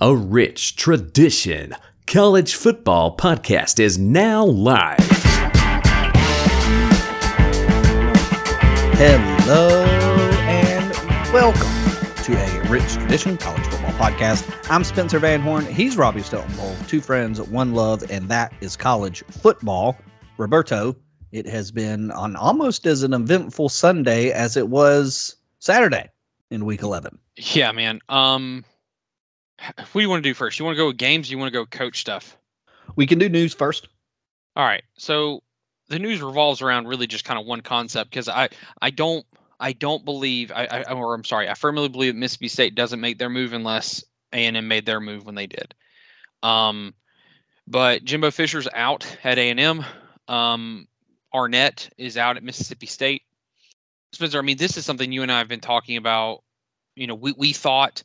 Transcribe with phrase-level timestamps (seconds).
[0.00, 1.74] A rich tradition.
[2.06, 4.96] College Football Podcast is now live.
[8.94, 9.84] Hello
[10.46, 10.94] and
[11.32, 14.70] welcome to a Rich Tradition College Football Podcast.
[14.70, 15.66] I'm Spencer Van Horn.
[15.66, 16.86] He's Robbie Steltenbowl.
[16.86, 19.98] Two friends, one love, and that is college football.
[20.36, 20.94] Roberto,
[21.32, 26.08] it has been on almost as an eventful Sunday as it was Saturday
[26.52, 27.18] in week 11.
[27.36, 27.98] Yeah, man.
[28.08, 28.64] Um,
[29.76, 30.58] what do you want to do first?
[30.58, 31.30] You want to go with games?
[31.30, 32.36] you want to go coach stuff?
[32.96, 33.88] We can do news first.
[34.56, 34.82] All right.
[34.96, 35.42] So
[35.88, 38.48] the news revolves around really just kind of one concept because I
[38.82, 39.24] I don't
[39.60, 43.00] I don't believe I, I or I'm sorry I firmly believe that Mississippi State doesn't
[43.00, 45.74] make their move unless A and M made their move when they did.
[46.42, 46.94] Um,
[47.66, 49.84] but Jimbo Fisher's out at A and M.
[50.28, 50.88] Um,
[51.34, 53.22] Arnett is out at Mississippi State.
[54.12, 56.42] Spencer, I mean, this is something you and I have been talking about.
[56.96, 58.02] You know, we we thought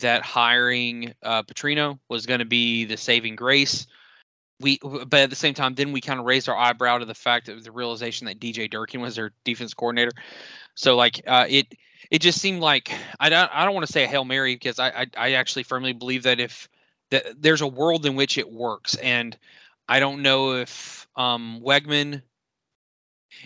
[0.00, 3.86] that hiring uh, Petrino was going to be the saving grace.
[4.60, 7.14] We, but at the same time, then we kind of raised our eyebrow to the
[7.14, 10.12] fact of the realization that DJ Durkin was their defense coordinator.
[10.74, 11.74] So like uh, it,
[12.10, 14.78] it just seemed like I don't, I don't want to say a hail mary because
[14.78, 16.68] I, I, I actually firmly believe that if
[17.10, 19.36] that there's a world in which it works, and
[19.88, 22.22] I don't know if um, Weigman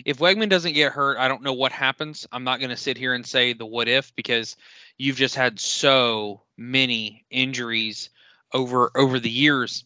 [0.05, 2.27] if Weigman doesn't get hurt, I don't know what happens.
[2.31, 4.55] I'm not going to sit here and say the what if because
[4.97, 8.09] you've just had so many injuries
[8.53, 9.83] over over the years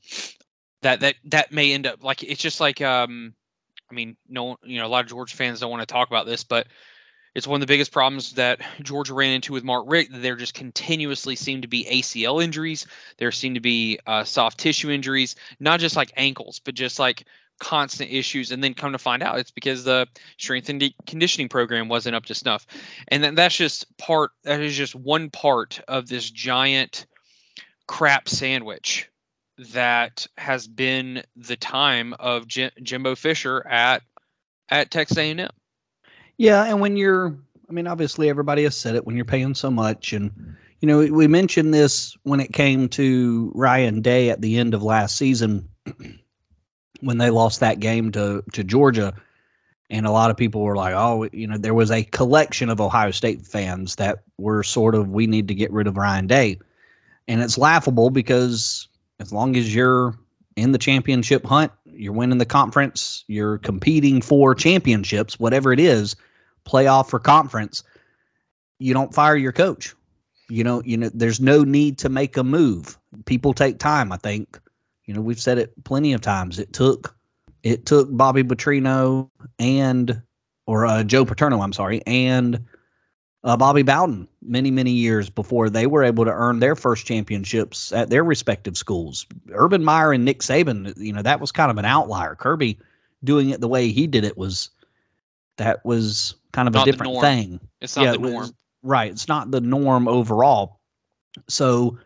[0.81, 3.33] that that that may end up like it's just like um
[3.91, 6.25] I mean no you know a lot of Georgia fans don't want to talk about
[6.25, 6.67] this but
[7.35, 10.11] it's one of the biggest problems that Georgia ran into with Mark Richt.
[10.13, 12.85] There just continuously seem to be ACL injuries.
[13.17, 17.25] There seem to be uh, soft tissue injuries, not just like ankles, but just like
[17.59, 21.87] constant issues and then come to find out it's because the strength and conditioning program
[21.87, 22.65] wasn't up to snuff
[23.07, 27.05] and then that's just part that is just one part of this giant
[27.87, 29.09] crap sandwich
[29.57, 34.01] that has been the time of Jim, Jimbo Fisher at
[34.69, 35.49] at Texas A&M.
[36.37, 37.37] Yeah, and when you're
[37.69, 40.31] I mean obviously everybody has said it when you're paying so much and
[40.79, 44.83] you know we mentioned this when it came to Ryan Day at the end of
[44.83, 45.69] last season
[47.03, 49.13] when they lost that game to to Georgia,
[49.89, 52.81] and a lot of people were like, "Oh, you know, there was a collection of
[52.81, 56.59] Ohio State fans that were sort of we need to get rid of Ryan Day,"
[57.27, 58.87] and it's laughable because
[59.19, 60.15] as long as you're
[60.55, 66.15] in the championship hunt, you're winning the conference, you're competing for championships, whatever it is,
[66.65, 67.83] playoff or conference,
[68.79, 69.93] you don't fire your coach.
[70.49, 72.97] You know, you know, there's no need to make a move.
[73.25, 74.59] People take time, I think.
[75.05, 76.59] You know, we've said it plenty of times.
[76.59, 77.15] It took
[77.63, 80.21] it took Bobby Petrino and
[80.65, 82.63] or uh, Joe Paterno, I'm sorry, and
[83.43, 87.91] uh, Bobby Bowden many many years before they were able to earn their first championships
[87.91, 89.25] at their respective schools.
[89.51, 92.35] Urban Meyer and Nick Saban, you know, that was kind of an outlier.
[92.35, 92.79] Kirby
[93.23, 94.69] doing it the way he did it was
[95.57, 97.59] that was kind of not a different thing.
[97.81, 98.33] It's not yeah, the norm.
[98.35, 99.11] Was, right.
[99.11, 100.79] It's not the norm overall.
[101.47, 101.97] So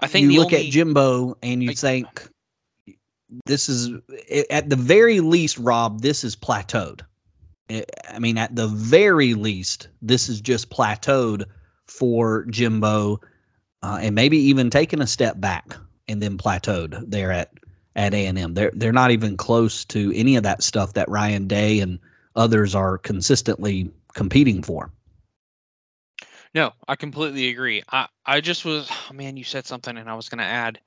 [0.00, 2.28] I think you look only, at Jimbo and you think
[3.46, 3.90] this is
[4.50, 6.00] at the very least, Rob.
[6.00, 7.02] This is plateaued.
[7.70, 11.44] I mean, at the very least, this is just plateaued
[11.86, 13.20] for Jimbo,
[13.82, 15.76] uh, and maybe even taking a step back
[16.08, 17.52] and then plateaued there at
[17.94, 18.54] at A and M.
[18.54, 21.98] They're they're not even close to any of that stuff that Ryan Day and
[22.36, 24.90] others are consistently competing for.
[26.54, 27.82] No, I completely agree.
[27.90, 30.80] I I just was oh man, you said something and I was going to add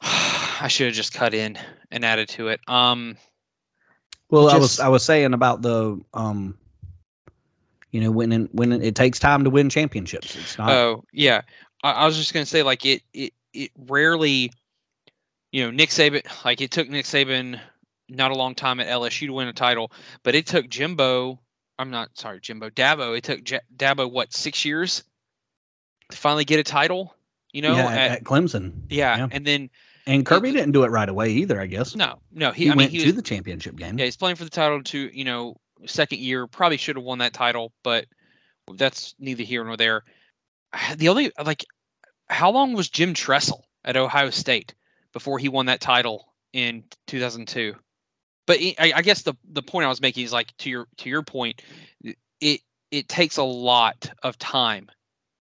[0.00, 1.58] I should have just cut in
[1.90, 2.60] and added to it.
[2.68, 3.16] Um
[4.30, 6.56] well, just, I was I was saying about the um
[7.90, 10.36] you know when in, when it takes time to win championships.
[10.36, 11.42] It's not Oh, yeah.
[11.82, 14.52] I, I was just going to say like it it it rarely
[15.52, 17.58] you know, Nick Saban like it took Nick Saban
[18.08, 21.38] not a long time at LSU to win a title, but it took Jimbo
[21.78, 23.16] I'm not sorry, Jimbo Dabo.
[23.16, 25.04] It took J- Dabo what six years
[26.10, 27.14] to finally get a title.
[27.52, 28.82] You know, yeah, at, at, Clemson.
[28.90, 29.70] Yeah, yeah, and then
[30.06, 31.60] and Kirby it, didn't do it right away either.
[31.60, 31.94] I guess.
[31.94, 33.98] No, no, he, he I went mean, to was, the championship game.
[33.98, 35.56] Yeah, he's playing for the title to you know
[35.86, 36.46] second year.
[36.46, 38.06] Probably should have won that title, but
[38.74, 40.04] that's neither here nor there.
[40.96, 41.64] The only like,
[42.28, 44.74] how long was Jim Tressel at Ohio State
[45.12, 47.74] before he won that title in 2002?
[48.48, 51.10] But I, I guess the the point I was making is like to your to
[51.10, 51.60] your point,
[52.40, 52.60] it
[52.90, 54.90] it takes a lot of time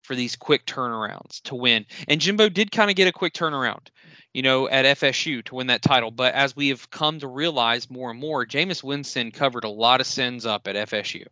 [0.01, 1.85] for these quick turnarounds to win.
[2.07, 3.89] And Jimbo did kind of get a quick turnaround,
[4.33, 6.09] you know, at FSU to win that title.
[6.09, 10.01] But as we have come to realize more and more, Jameis Winston covered a lot
[10.01, 11.25] of sins up at FSU.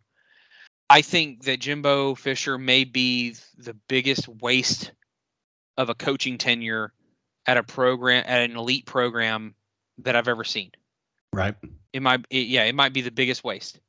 [0.88, 4.92] I think that Jimbo Fisher may be the biggest waste
[5.76, 6.92] of a coaching tenure
[7.46, 9.56] at a program at an elite program
[9.98, 10.70] that I've ever seen.
[11.34, 11.56] Right.
[11.92, 13.80] It might, it, yeah, it might be the biggest waste.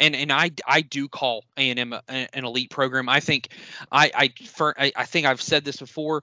[0.00, 3.08] And and I I do call A and M an elite program.
[3.08, 3.48] I think
[3.92, 6.22] I I, for, I I think I've said this before,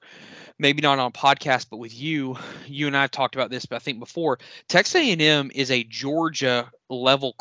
[0.60, 3.66] maybe not on a podcast, but with you, you and I have talked about this.
[3.66, 7.36] But I think before Texas A and M is a Georgia level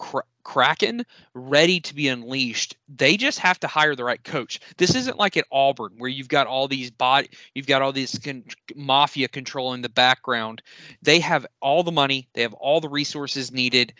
[0.45, 1.05] Kraken
[1.35, 2.77] ready to be unleashed.
[2.89, 4.61] They just have to hire the right coach.
[4.77, 8.19] This isn't like at Auburn where you've got all these body, you've got all this
[8.19, 8.45] con-
[8.77, 10.63] mafia control in the background.
[11.03, 13.95] They have all the money, they have all the resources needed.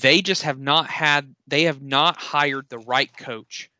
[0.00, 3.70] They just have not had they have not hired the right coach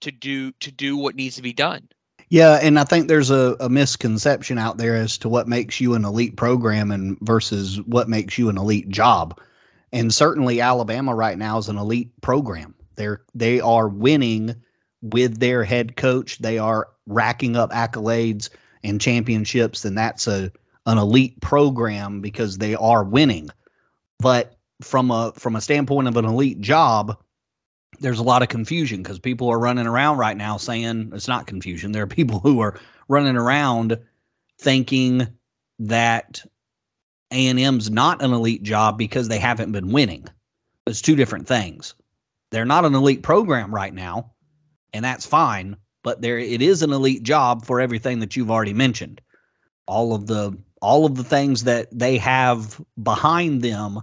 [0.00, 1.88] to do to do what needs to be done.
[2.28, 5.94] Yeah, and I think there's a, a misconception out there as to what makes you
[5.94, 9.40] an elite program and versus what makes you an elite job
[9.92, 12.74] and certainly Alabama right now is an elite program.
[12.96, 14.54] They're they are winning
[15.02, 16.38] with their head coach.
[16.38, 18.48] They are racking up accolades
[18.82, 20.50] and championships, and that's a
[20.86, 23.48] an elite program because they are winning.
[24.18, 27.18] But from a from a standpoint of an elite job,
[28.00, 31.46] there's a lot of confusion because people are running around right now saying it's not
[31.46, 31.92] confusion.
[31.92, 32.78] There are people who are
[33.08, 33.98] running around
[34.58, 35.26] thinking
[35.78, 36.42] that
[37.32, 40.26] a&M's not an elite job because they haven't been winning.
[40.86, 41.94] It's two different things.
[42.50, 44.32] They're not an elite program right now,
[44.92, 48.72] and that's fine, but there it is an elite job for everything that you've already
[48.72, 49.20] mentioned.
[49.86, 54.00] All of the all of the things that they have behind them,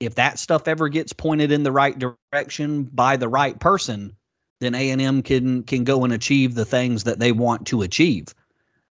[0.00, 4.14] if that stuff ever gets pointed in the right direction by the right person,
[4.60, 8.34] then A&M can can go and achieve the things that they want to achieve.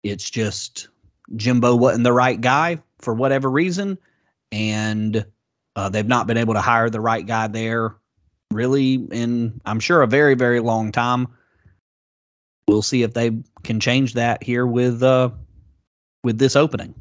[0.03, 0.89] It's just
[1.35, 3.97] Jimbo wasn't the right guy for whatever reason,
[4.51, 5.25] and
[5.75, 7.95] uh, they've not been able to hire the right guy there
[8.51, 11.27] really in I'm sure a very very long time.
[12.67, 13.31] We'll see if they
[13.63, 15.29] can change that here with uh,
[16.23, 16.95] with this opening.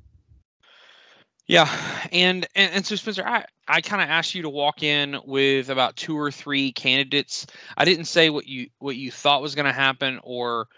[1.46, 1.68] Yeah,
[2.10, 5.68] and and, and so Spencer, I I kind of asked you to walk in with
[5.68, 7.46] about two or three candidates.
[7.76, 10.68] I didn't say what you what you thought was going to happen or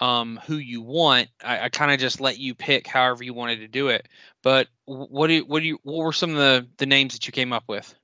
[0.00, 1.28] um, who you want.
[1.44, 4.08] I, I kind of just let you pick however you wanted to do it.
[4.42, 7.26] But what do you, what do you what were some of the the names that
[7.26, 7.94] you came up with?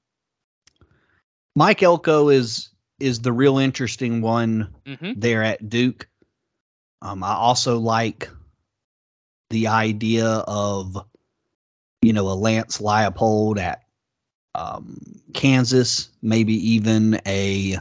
[1.57, 2.71] Mike Elko is
[3.01, 5.13] is the real interesting one mm-hmm.
[5.17, 6.09] there at Duke.
[7.03, 8.29] Um, I also like
[9.51, 10.97] the idea of
[12.05, 13.83] you know a Lance Leipold at
[14.55, 15.01] um,
[15.33, 17.79] Kansas, maybe even a.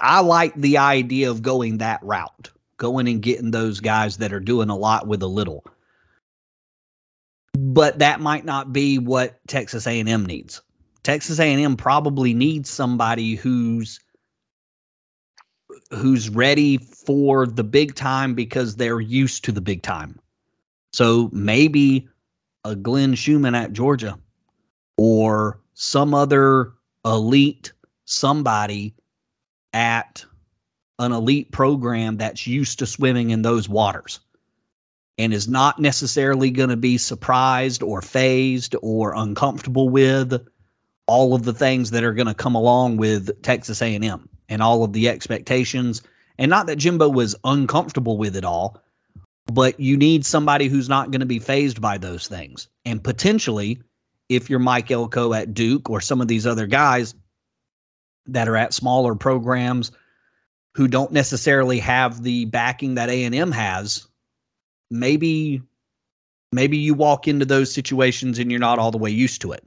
[0.00, 4.40] I like the idea of going that route going and getting those guys that are
[4.40, 5.64] doing a lot with a little.
[7.54, 10.60] But that might not be what Texas A&M needs.
[11.02, 14.00] Texas A&M probably needs somebody who's
[15.90, 20.18] who's ready for the big time because they're used to the big time.
[20.92, 22.08] So maybe
[22.66, 24.18] a Glenn Schumann at Georgia
[24.96, 26.72] or some other
[27.04, 27.72] elite
[28.06, 28.94] somebody
[29.72, 30.24] at
[30.98, 34.20] an elite program that's used to swimming in those waters
[35.18, 40.34] and is not necessarily going to be surprised or phased or uncomfortable with
[41.06, 44.82] all of the things that are going to come along with Texas A&M and all
[44.82, 46.02] of the expectations.
[46.38, 48.82] And not that Jimbo was uncomfortable with it all
[49.52, 53.80] but you need somebody who's not going to be phased by those things and potentially
[54.28, 57.14] if you're Mike Elko at Duke or some of these other guys
[58.26, 59.92] that are at smaller programs
[60.74, 64.06] who don't necessarily have the backing that A&M has,
[64.90, 65.62] maybe
[66.52, 69.62] maybe you walk into those situations and you're not all the way used to it.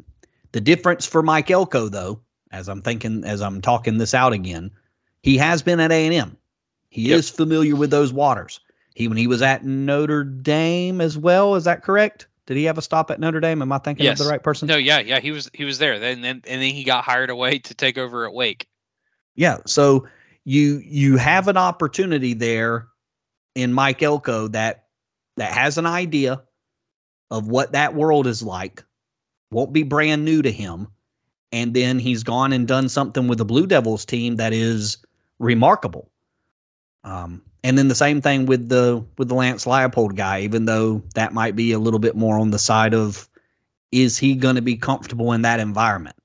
[0.52, 2.20] The difference for Mike Elko though,
[2.52, 4.72] as I'm thinking as I'm talking this out again,
[5.24, 6.38] he has been at A&M.
[6.90, 7.20] He yep.
[7.20, 8.60] is familiar with those waters.
[8.96, 12.28] He when he was at Notre Dame as well, is that correct?
[12.46, 13.62] Did he have a stop at Notre Dame?
[13.62, 14.20] Am I thinking yes.
[14.20, 14.68] of the right person?
[14.68, 16.00] No, yeah, yeah, he was he was there.
[16.00, 18.68] Then and, and then he got hired away to take over at Wake.
[19.36, 20.08] Yeah, so
[20.46, 22.88] you you have an opportunity there
[23.56, 24.86] in Mike Elko that
[25.38, 26.42] that has an idea
[27.32, 28.84] of what that world is like,
[29.52, 30.88] won't be brand new to him,
[31.52, 34.98] and then he's gone and done something with the Blue Devils team that is
[35.38, 36.10] remarkable.
[37.04, 41.02] Um, and then the same thing with the with the Lance Leipold guy, even though
[41.16, 43.30] that might be a little bit more on the side of
[43.92, 46.16] is he going to be comfortable in that environment?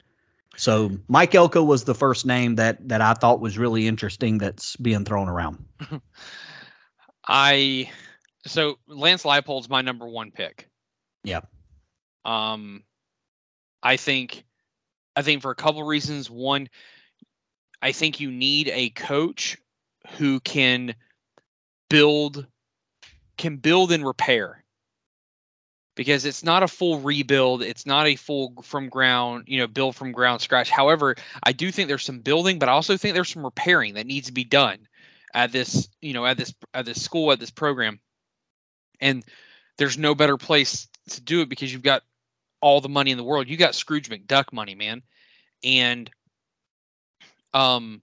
[0.57, 4.77] So Mike Elko was the first name that that I thought was really interesting that's
[4.77, 5.65] being thrown around.
[7.27, 7.91] I
[8.47, 10.69] so Lance Leipold's my number one pick.
[11.25, 11.41] Yeah.
[12.25, 12.85] Um
[13.83, 14.45] I think
[15.17, 16.31] I think for a couple reasons.
[16.31, 16.69] One,
[17.83, 19.57] I think you need a coach
[20.17, 20.95] who can
[21.89, 22.47] build
[23.37, 24.65] can build and repair.
[25.97, 29.95] Because it's not a full rebuild it's not a full from ground you know build
[29.95, 30.71] from ground scratch.
[30.71, 31.15] However
[31.45, 34.27] i do think there's some building but i also think there's some repairing that needs
[34.27, 34.79] to be done
[35.35, 38.01] at this you know at this at this school at this program.
[39.01, 39.25] And
[39.77, 42.03] there's no better place to do it because you've got
[42.61, 43.49] all the money in the world.
[43.49, 45.03] You got scrooge mcduck money man.
[45.63, 46.11] And
[47.53, 48.03] um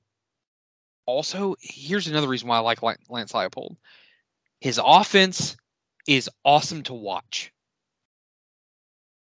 [1.06, 3.76] also here's another reason why i like lance leipold
[4.60, 5.58] his offense
[6.08, 7.52] is awesome to watch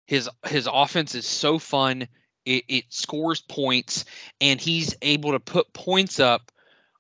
[0.07, 2.07] his his offense is so fun.
[2.45, 4.05] It, it scores points,
[4.41, 6.53] and he's able to put points up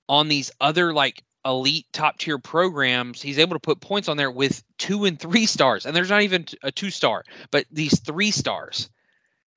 [0.09, 3.21] on these other like elite top tier programs.
[3.21, 6.23] He's able to put points on there with two and three stars, and there's not
[6.23, 8.88] even a two star, but these three stars.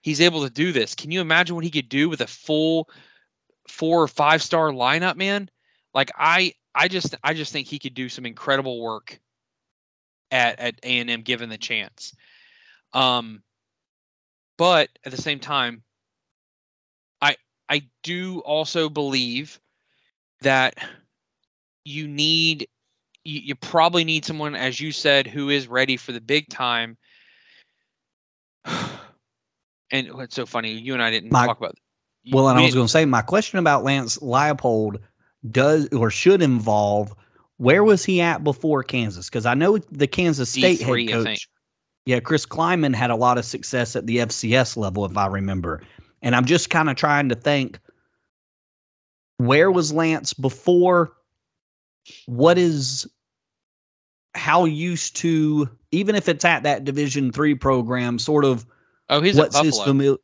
[0.01, 0.95] He's able to do this.
[0.95, 2.89] Can you imagine what he could do with a full
[3.67, 5.49] four or five star lineup, man?
[5.93, 9.19] Like I, I just, I just think he could do some incredible work
[10.31, 12.15] at at A and M given the chance.
[12.93, 13.41] Um,
[14.57, 15.83] but at the same time,
[17.21, 17.35] I
[17.69, 19.59] I do also believe
[20.41, 20.75] that
[21.85, 22.67] you need
[23.23, 26.97] you, you probably need someone, as you said, who is ready for the big time.
[29.91, 31.75] and what's so funny, you and I didn't my, talk about.
[32.31, 34.97] Well, and I was going to say my question about Lance Leipold
[35.51, 37.13] does or should involve
[37.57, 39.29] where was he at before Kansas?
[39.29, 41.47] Because I know the Kansas State D3, head coach
[42.07, 45.81] yeah, Chris Klieman had a lot of success at the FCS level, if I remember.
[46.21, 47.79] And I'm just kind of trying to think
[49.35, 51.11] where was Lance before?
[52.25, 53.05] What is
[54.35, 58.65] how used to even if it's at that Division three program, sort of.
[59.09, 59.71] Oh, he's what's at Buffalo.
[59.71, 60.17] his familiar?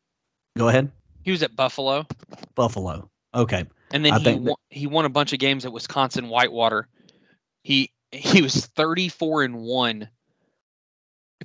[0.58, 0.90] Go ahead.
[1.24, 2.06] He was at Buffalo.
[2.56, 3.10] Buffalo.
[3.34, 3.66] Okay.
[3.92, 6.88] And then I he won, that, he won a bunch of games at Wisconsin Whitewater.
[7.64, 10.10] He he was 34 and 1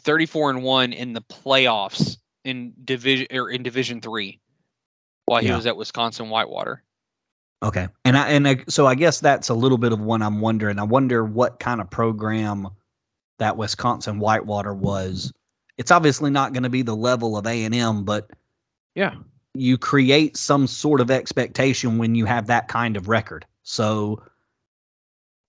[0.00, 4.40] 34 and 1 in the playoffs in division or in division 3
[5.26, 5.56] while he yeah.
[5.56, 6.82] was at Wisconsin Whitewater.
[7.62, 7.88] Okay.
[8.04, 10.78] And I and I, so I guess that's a little bit of what I'm wondering.
[10.78, 12.68] I wonder what kind of program
[13.38, 15.32] that Wisconsin Whitewater was.
[15.76, 18.30] It's obviously not going to be the level of A&M, but
[18.94, 19.14] yeah.
[19.58, 23.44] You create some sort of expectation when you have that kind of record.
[23.62, 24.22] So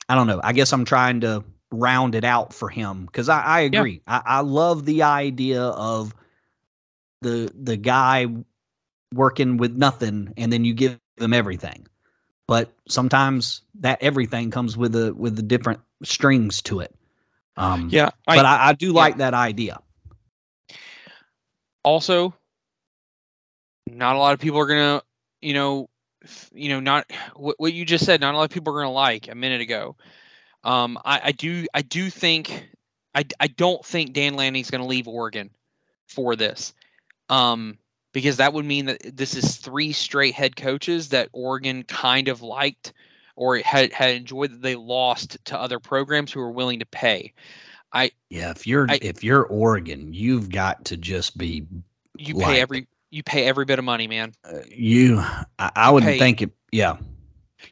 [0.09, 0.41] I don't know.
[0.43, 4.01] I guess I'm trying to round it out for him because I, I agree.
[4.07, 4.21] Yeah.
[4.25, 6.13] I, I love the idea of
[7.21, 8.27] the the guy
[9.13, 11.87] working with nothing and then you give them everything.
[12.47, 16.95] But sometimes that everything comes with a with the different strings to it.
[17.57, 18.93] Um, yeah, I, but I, I do yeah.
[18.93, 19.79] like that idea.
[21.83, 22.33] Also,
[23.97, 25.01] not a lot of people are gonna,
[25.41, 25.89] you know,
[26.53, 27.05] you know, not
[27.35, 28.21] what, what you just said.
[28.21, 29.95] Not a lot of people are gonna like a minute ago.
[30.63, 32.69] Um, I, I do I do think
[33.15, 35.49] I, I don't think Dan Lanning's going to leave Oregon
[36.07, 36.73] for this.
[37.29, 37.77] Um,
[38.11, 42.41] because that would mean that this is three straight head coaches that Oregon kind of
[42.41, 42.93] liked
[43.35, 47.33] or had had enjoyed that they lost to other programs who were willing to pay.
[47.93, 51.67] I yeah, if you're I, if you're Oregon, you've got to just be
[52.17, 54.33] you pay every you pay every bit of money, man.
[54.43, 55.19] Uh, you
[55.57, 56.97] I, I would think it yeah.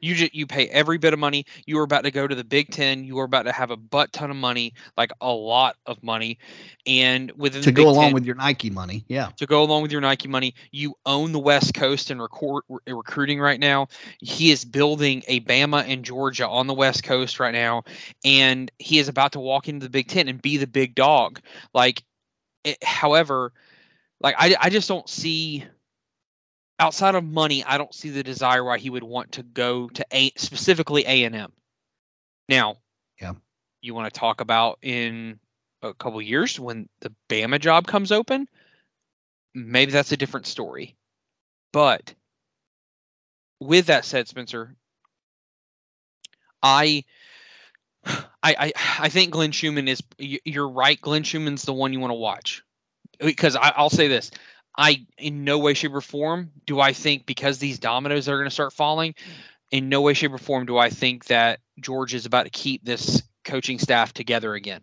[0.01, 1.45] You just you pay every bit of money.
[1.65, 3.03] You are about to go to the Big Ten.
[3.03, 6.37] You are about to have a butt ton of money, like a lot of money,
[6.85, 9.29] and within to go Big along 10, with your Nike money, yeah.
[9.37, 13.39] To go along with your Nike money, you own the West Coast and record recruiting
[13.39, 13.87] right now.
[14.19, 17.83] He is building a Bama and Georgia on the West Coast right now,
[18.25, 21.39] and he is about to walk into the Big Ten and be the big dog.
[21.73, 22.03] Like,
[22.63, 23.53] it, however,
[24.21, 25.65] like I I just don't see
[26.79, 30.05] outside of money, I don't see the desire why he would want to go to
[30.11, 31.51] a specifically A and M.
[32.49, 32.77] Now,
[33.21, 33.33] yeah,
[33.81, 35.39] you want to talk about in
[35.81, 38.47] a couple years when the Bama job comes open,
[39.53, 40.95] maybe that's a different story.
[41.73, 42.13] But
[43.59, 44.75] with that said, Spencer,
[46.61, 47.03] I.
[48.43, 51.01] I, I I think Glenn Schumann is you're right.
[51.01, 52.63] Glenn Schumann's the one you want to watch
[53.19, 54.31] because I, will say this:
[54.77, 58.49] I in no way, shape, or form do I think because these dominoes are going
[58.49, 59.15] to start falling.
[59.71, 62.85] In no way, shape, or form do I think that George is about to keep
[62.85, 64.81] this coaching staff together again.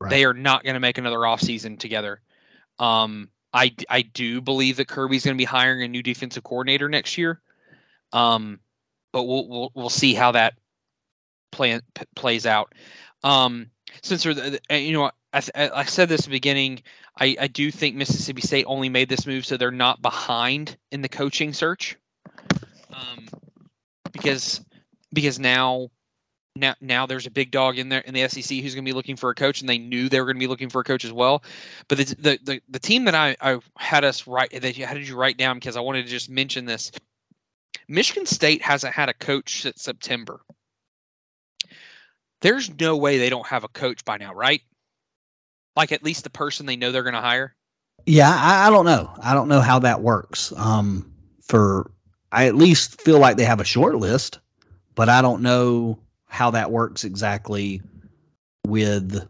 [0.00, 0.10] Right.
[0.10, 2.20] They are not going to make another offseason together.
[2.78, 6.88] Um, I I do believe that Kirby's going to be hiring a new defensive coordinator
[6.88, 7.40] next year.
[8.12, 8.60] Um,
[9.12, 10.54] but we'll we'll we'll see how that
[11.50, 12.74] play, p- plays out.
[13.22, 13.70] Um,
[14.02, 16.82] since the, you know I, I said this at the beginning.
[17.18, 21.02] I, I do think Mississippi State only made this move so they're not behind in
[21.02, 21.96] the coaching search.
[22.92, 23.28] Um,
[24.12, 24.60] because
[25.12, 25.88] because now
[26.54, 28.94] now now there's a big dog in there in the SEC who's going to be
[28.94, 30.84] looking for a coach, and they knew they were going to be looking for a
[30.84, 31.42] coach as well.
[31.88, 34.94] But the the the, the team that I, I had us write that you, how
[34.94, 36.92] did you write down because I wanted to just mention this.
[37.88, 40.40] Michigan State hasn't had a coach since September.
[42.40, 44.62] There's no way they don't have a coach by now, right?
[45.76, 47.54] Like at least the person they know they're going to hire.
[48.06, 49.10] Yeah, I, I, don't know.
[49.22, 50.52] I don't know how that works.
[50.56, 51.90] Um, for
[52.32, 54.40] I at least feel like they have a short list,
[54.94, 57.82] but I don't know how that works exactly
[58.66, 59.28] with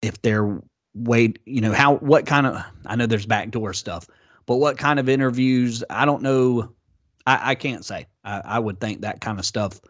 [0.00, 0.60] if they're
[0.94, 4.06] wait, you know, how what kind of I know there's backdoor stuff,
[4.46, 5.84] but what kind of interviews?
[5.90, 6.72] I don't know.
[7.26, 8.06] I, I can't say.
[8.24, 9.80] I, I would think that kind of stuff.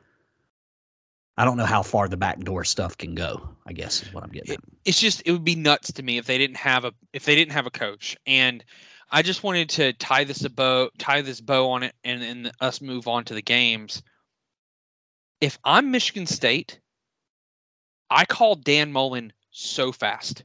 [1.37, 3.49] I don't know how far the backdoor stuff can go.
[3.67, 4.55] I guess is what I'm getting.
[4.55, 4.61] At.
[4.85, 7.35] It's just it would be nuts to me if they didn't have a if they
[7.35, 8.65] didn't have a coach, and
[9.11, 12.53] I just wanted to tie this a bow tie this bow on it, and and
[12.61, 14.03] us move on to the games
[15.43, 16.79] if I'm Michigan State,
[18.09, 20.45] I call Dan Mullen so fast.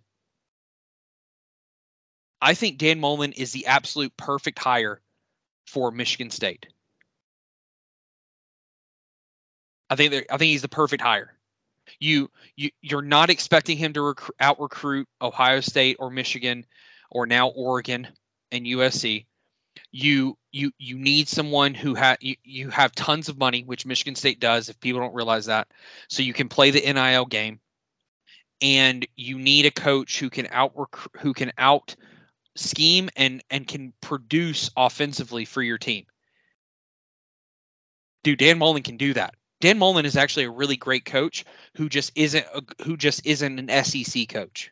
[2.42, 5.00] I think Dan Mullen is the absolute perfect hire
[5.68, 6.66] for Michigan State.
[9.90, 11.34] I think I think he's the perfect hire.
[12.00, 16.66] You you you're not expecting him to rec- out recruit Ohio State or Michigan
[17.10, 18.08] or now Oregon
[18.52, 19.26] and USC
[19.92, 24.16] you you you need someone who have you, you have tons of money which michigan
[24.16, 25.68] state does if people don't realize that.
[26.10, 27.60] So you can play the nil game.
[28.60, 30.74] And you need a coach who can out
[31.20, 31.96] who can out
[32.56, 36.06] scheme and and can produce offensively for your team.
[38.24, 41.46] Dude dan mullen can do that dan mullen is actually a really great coach
[41.76, 44.72] who just isn't a, who just isn't an sec coach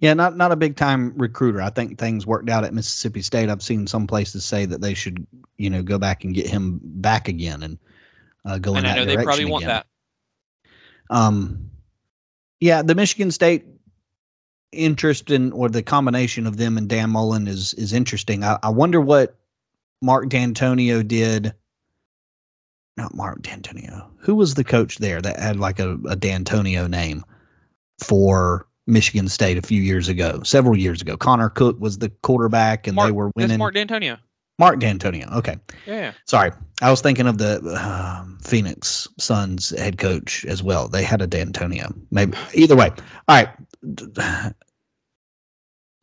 [0.00, 1.62] Yeah, not not a big time recruiter.
[1.62, 3.48] I think things worked out at Mississippi State.
[3.48, 6.80] I've seen some places say that they should, you know, go back and get him
[6.82, 7.78] back again and
[8.44, 9.76] uh, go and in I know they probably want again.
[9.76, 9.86] that.
[11.10, 11.70] Um,
[12.60, 13.64] yeah, the Michigan State
[14.72, 18.44] interest in or the combination of them and Dan Mullen is is interesting.
[18.44, 19.36] I, I wonder what
[20.04, 21.54] Mark Dantonio did.
[22.96, 24.08] Not Mark Dantonio.
[24.18, 27.24] Who was the coach there that had like a, a Dantonio name
[27.98, 31.16] for Michigan State a few years ago, several years ago.
[31.16, 33.58] Connor Cook was the quarterback, and Mark, they were winning.
[33.58, 34.18] Mark Dantonio.
[34.58, 35.32] Mark Dantonio.
[35.32, 35.56] Okay.
[35.86, 36.12] Yeah.
[36.26, 40.86] Sorry, I was thinking of the um, Phoenix Suns head coach as well.
[40.86, 41.92] They had a Dantonio.
[42.10, 42.90] Maybe either way.
[43.26, 43.48] All right.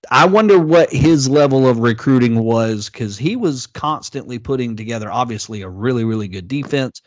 [0.10, 5.62] I wonder what his level of recruiting was because he was constantly putting together, obviously,
[5.62, 7.02] a really, really good defense,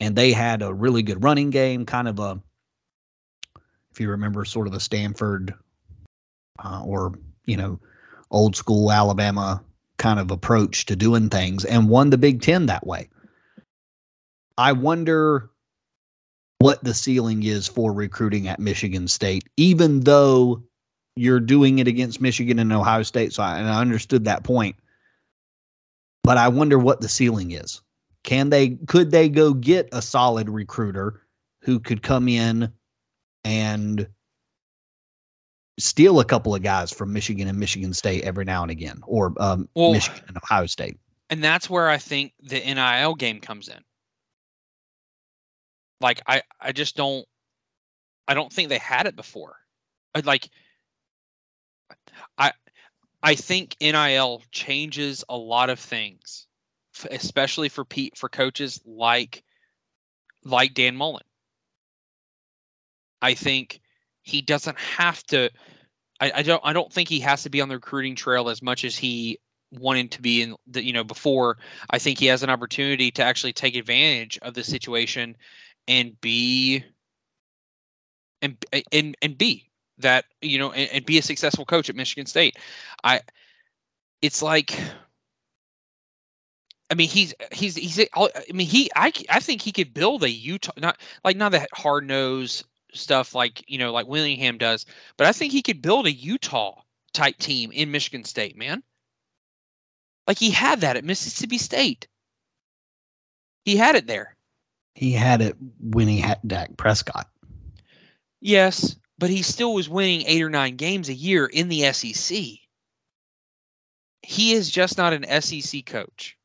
[0.00, 2.40] and they had a really good running game, kind of a
[3.90, 5.52] if you remember sort of a Stanford
[6.64, 7.12] uh, or,
[7.46, 7.80] you know,
[8.30, 9.62] old school Alabama
[9.96, 13.08] kind of approach to doing things and won the Big Ten that way.
[14.56, 15.50] I wonder
[16.60, 20.62] what the ceiling is for recruiting at Michigan State, even though
[21.18, 23.32] you're doing it against Michigan and Ohio State.
[23.32, 24.76] So I, and I understood that point.
[26.24, 27.80] But I wonder what the ceiling is.
[28.22, 31.22] Can they could they go get a solid recruiter
[31.62, 32.72] who could come in
[33.44, 34.06] and
[35.78, 39.32] steal a couple of guys from Michigan and Michigan State every now and again, or
[39.38, 40.98] um, well, Michigan and Ohio State.
[41.30, 43.82] And that's where I think the NIL game comes in.
[46.00, 47.24] Like I, I just don't,
[48.26, 49.56] I don't think they had it before.
[50.24, 50.50] Like,
[52.36, 52.52] I,
[53.22, 56.46] I think NIL changes a lot of things,
[57.10, 59.44] especially for Pete for coaches like,
[60.44, 61.24] like Dan Mullen.
[63.20, 63.80] I think
[64.22, 65.50] he doesn't have to.
[66.20, 66.62] I, I don't.
[66.64, 69.38] I don't think he has to be on the recruiting trail as much as he
[69.72, 71.58] wanted to be in the you know before
[71.90, 75.36] i think he has an opportunity to actually take advantage of the situation
[75.86, 76.82] and be
[78.40, 79.67] and and and be
[79.98, 82.56] that you know and, and, be a successful coach at michigan state
[83.04, 83.20] i
[84.22, 84.78] it's like
[86.90, 90.30] i mean he's he's he's i mean he i i think he could build a
[90.30, 95.26] utah not like not that hard nose stuff like you know like Whittingham does, but
[95.26, 96.82] I think he could build a Utah
[97.12, 98.82] type team in Michigan State, man.
[100.26, 102.06] Like he had that at Mississippi State.
[103.64, 104.36] He had it there.
[104.94, 107.28] He had it when he had Dak Prescott.
[108.40, 112.38] Yes, but he still was winning eight or nine games a year in the SEC.
[114.22, 116.36] He is just not an SEC coach.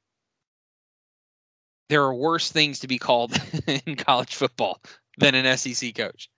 [1.89, 3.39] There are worse things to be called
[3.85, 4.81] in college football
[5.17, 6.29] than an SEC coach.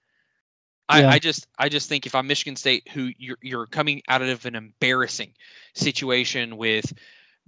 [0.88, 1.10] I, yeah.
[1.10, 4.46] I just I just think if I'm Michigan State, who you're you're coming out of
[4.46, 5.34] an embarrassing
[5.74, 6.94] situation with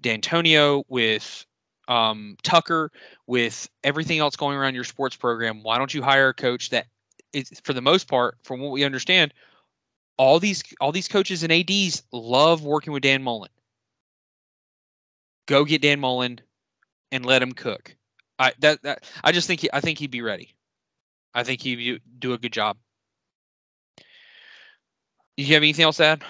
[0.02, 1.46] Dantonio, with
[1.88, 2.92] um, Tucker,
[3.28, 6.88] with everything else going around your sports program, why don't you hire a coach that
[7.38, 9.34] is, for the most part, from what we understand,
[10.18, 13.52] all these all these coaches and ads love working with Dan Mullen.
[15.48, 16.42] Go get Dan Mullen,
[17.12, 17.96] and let him cook.
[18.40, 20.54] I that, that I just think he, I think he'd be ready.
[21.34, 22.78] I think he'd do a good job.
[25.38, 26.24] You have anything else to add?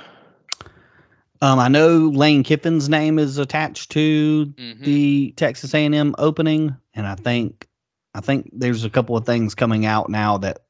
[1.41, 4.83] Um, I know Lane Kiffin's name is attached to Mhm.
[4.83, 7.67] the Texas A&M opening, and I think
[8.13, 10.63] I think there's a couple of things coming out now that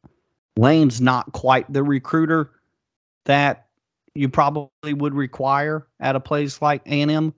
[0.58, 2.52] Lane's not quite the recruiter
[3.26, 3.67] that
[4.15, 7.34] you probably would require at a place like A&M.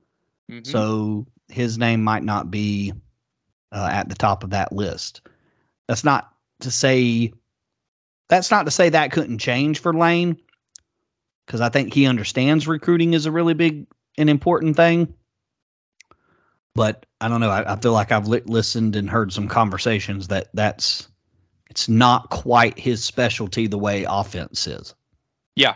[0.49, 0.65] Mhm.
[0.65, 2.93] So his name might not be
[3.71, 5.21] uh, at the top of that list.
[5.88, 7.34] That's not to say
[8.29, 10.38] that's not to say that couldn't change for Lane
[11.45, 15.13] because I think he understands recruiting is a really big and important thing.
[16.75, 17.49] But I don't know.
[17.49, 21.10] I, I feel like I've li- listened and heard some conversations that that's
[21.69, 24.95] it's not quite his specialty the way offense is.
[25.55, 25.75] Yeah.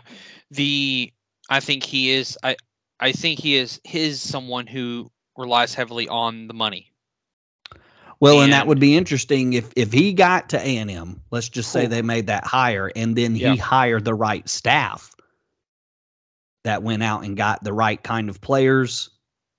[0.50, 1.12] The
[1.50, 2.56] I think he is I
[3.00, 6.90] I think he is his someone who relies heavily on the money.
[8.20, 11.20] Well, and, that would be interesting if if he got to A and M.
[11.30, 11.90] Let's just say Cool.
[11.90, 15.10] they made that hire, and then he hired the right staff
[16.62, 19.10] that went out and got the right kind of players,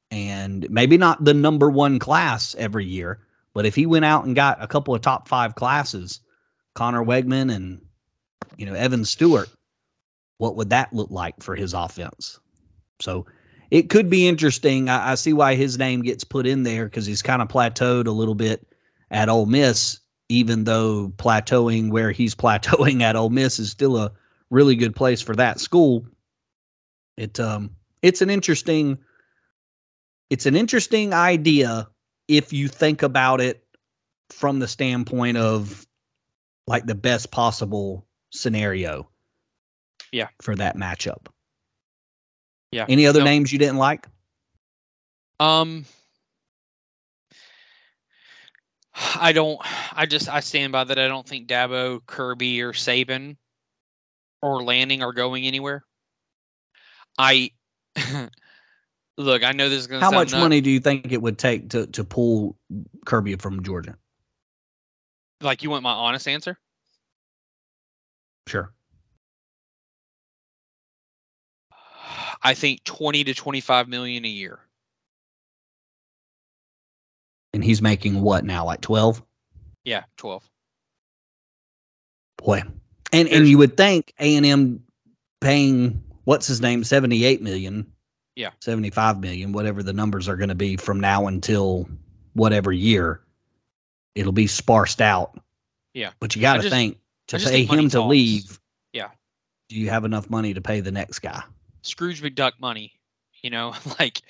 [0.09, 3.19] and maybe not the number one class every year,
[3.53, 6.21] but if he went out and got a couple of top five classes,
[6.75, 7.81] Conner Weigman and
[8.57, 9.49] you know Evan Stewart,
[10.37, 12.39] what would that look like for his offense?
[13.01, 13.25] So
[13.71, 14.89] it could be interesting.
[14.89, 18.07] I, I see why his name gets put in there because he's kind of plateaued
[18.07, 18.67] a little bit
[19.11, 24.11] at Ole Miss, even though plateauing where he's plateauing at Ole Miss is still a
[24.51, 26.05] really good place for that school.
[27.17, 28.97] It um it's an interesting
[30.29, 31.87] it's an interesting idea
[32.27, 33.63] if you think about it
[34.29, 35.85] from the standpoint of
[36.67, 39.07] like the best possible scenario.
[40.11, 40.27] Yeah.
[40.41, 41.27] For that matchup.
[42.71, 42.85] Yeah.
[42.89, 43.25] Any other No.
[43.25, 44.07] names you didn't like?
[45.39, 45.85] Um
[49.15, 49.59] I don't
[49.93, 53.35] I just I stand by that I don't think Dabo, Kirby, or Saban
[54.41, 55.83] or Lanning are going anywhere.
[57.17, 57.51] I
[59.17, 61.21] look, I know this is gonna How sound much nut- money do you think it
[61.21, 62.57] would take to to pull
[63.05, 63.97] Kirby from Georgia?
[65.41, 66.57] Like you want my honest answer?
[68.47, 68.71] Sure.
[72.41, 74.59] I think twenty to twenty five million a year.
[77.53, 79.23] And he's making what now, like twelve?
[79.83, 80.43] Yeah, twelve.
[82.37, 82.63] Boy,
[83.11, 84.83] and and you would think A and M
[85.41, 87.91] paying what's his name seventy eight million,
[88.35, 88.51] Yeah.
[88.61, 91.89] seventy five million, whatever the numbers are going to be from now until
[92.33, 93.21] whatever year,
[94.15, 95.37] it'll be sparsed out.
[95.93, 96.11] Yeah.
[96.19, 96.97] but you got to think
[97.27, 98.09] to pay think him to talks.
[98.09, 98.59] leave.
[98.93, 99.09] Yeah.
[99.69, 101.41] do you have enough money to pay the next guy?
[101.83, 102.93] Scrooge McDuck money,
[103.41, 104.21] you know, like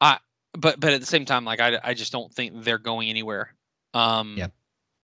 [0.00, 0.18] I
[0.52, 3.54] but but at the same time, like I I just don't think they're going anywhere.
[3.94, 4.52] Um Yep.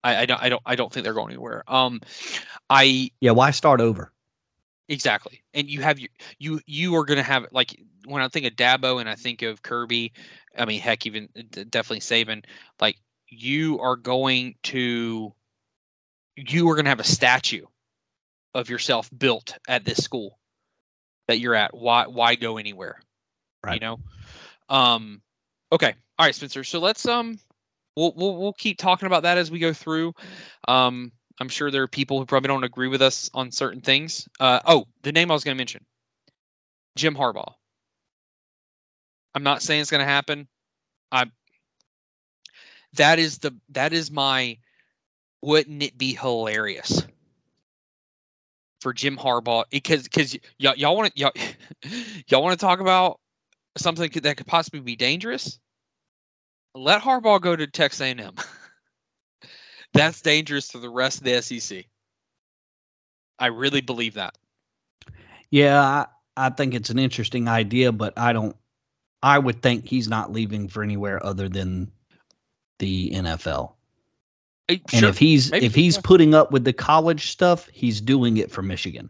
[0.03, 1.63] I, I don't I don't I don't think they're going anywhere.
[1.67, 1.99] Um
[2.69, 4.11] I Yeah, why start over?
[4.87, 5.41] exactly.
[5.53, 8.99] And you have your you you are gonna have like when I think of Dabo
[8.99, 10.13] and I think of Kirby,
[10.57, 11.29] I mean heck even
[11.69, 12.43] definitely Saban,
[12.79, 12.97] like
[13.31, 15.33] you are going to
[16.35, 17.65] you are gonna have a statue
[18.53, 20.37] of yourself built at this school
[21.27, 21.73] that you're at.
[21.73, 22.99] Why why go anywhere?
[23.73, 23.99] You know?
[24.69, 25.21] Um
[25.71, 25.93] okay.
[26.19, 26.63] All right, Spencer.
[26.63, 27.39] So let's um
[27.95, 30.13] we'll we'll we'll keep talking about that as we go through.
[30.67, 34.27] Um I'm sure there are people who probably don't agree with us on certain things.
[34.39, 35.85] Uh oh, the name I was gonna mention.
[36.97, 37.53] Jim Harbaugh.
[39.33, 40.47] I'm not saying it's gonna happen.
[41.13, 41.31] I
[42.95, 44.57] that is the that is my
[45.41, 47.03] wouldn't it be hilarious
[48.79, 51.31] for Jim Harbaugh because because y'all y'all want to y'all
[52.27, 53.19] y'all want to talk about
[53.77, 55.59] something that could possibly be dangerous.
[56.73, 58.35] Let Harbaugh go to Texas A&M.
[59.93, 61.85] That's dangerous to the rest of the SEC.
[63.39, 64.37] I really believe that.
[65.49, 66.05] Yeah, I,
[66.37, 68.55] I think it's an interesting idea, but I don't.
[69.23, 71.91] I would think he's not leaving for anywhere other than
[72.81, 73.75] the NFL.
[74.69, 76.01] Uh, And sure, if he's maybe, if he's yeah.
[76.03, 79.09] putting up with the college stuff, he's doing it for Michigan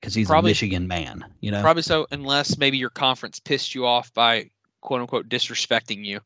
[0.00, 1.24] because he's Probably- a Michigan man.
[1.40, 6.04] You know, probably so, unless maybe your conference pissed you off by quote unquote disrespecting
[6.04, 6.20] you.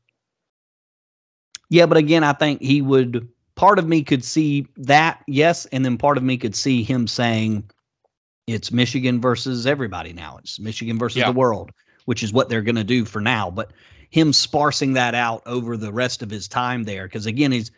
[1.70, 1.86] yeah.
[1.86, 3.28] But again, I think he would.
[3.56, 7.06] Part of me could see that, yes, and then part of me could see him
[7.06, 7.62] saying
[8.48, 10.38] it's Michigan versus everybody now.
[10.38, 11.26] It's Michigan versus Yeah.
[11.30, 11.70] the world,
[12.06, 13.50] which is what they're going to do for now.
[13.52, 13.70] But
[14.14, 17.72] him sparsing that out over the rest of his time there because again he's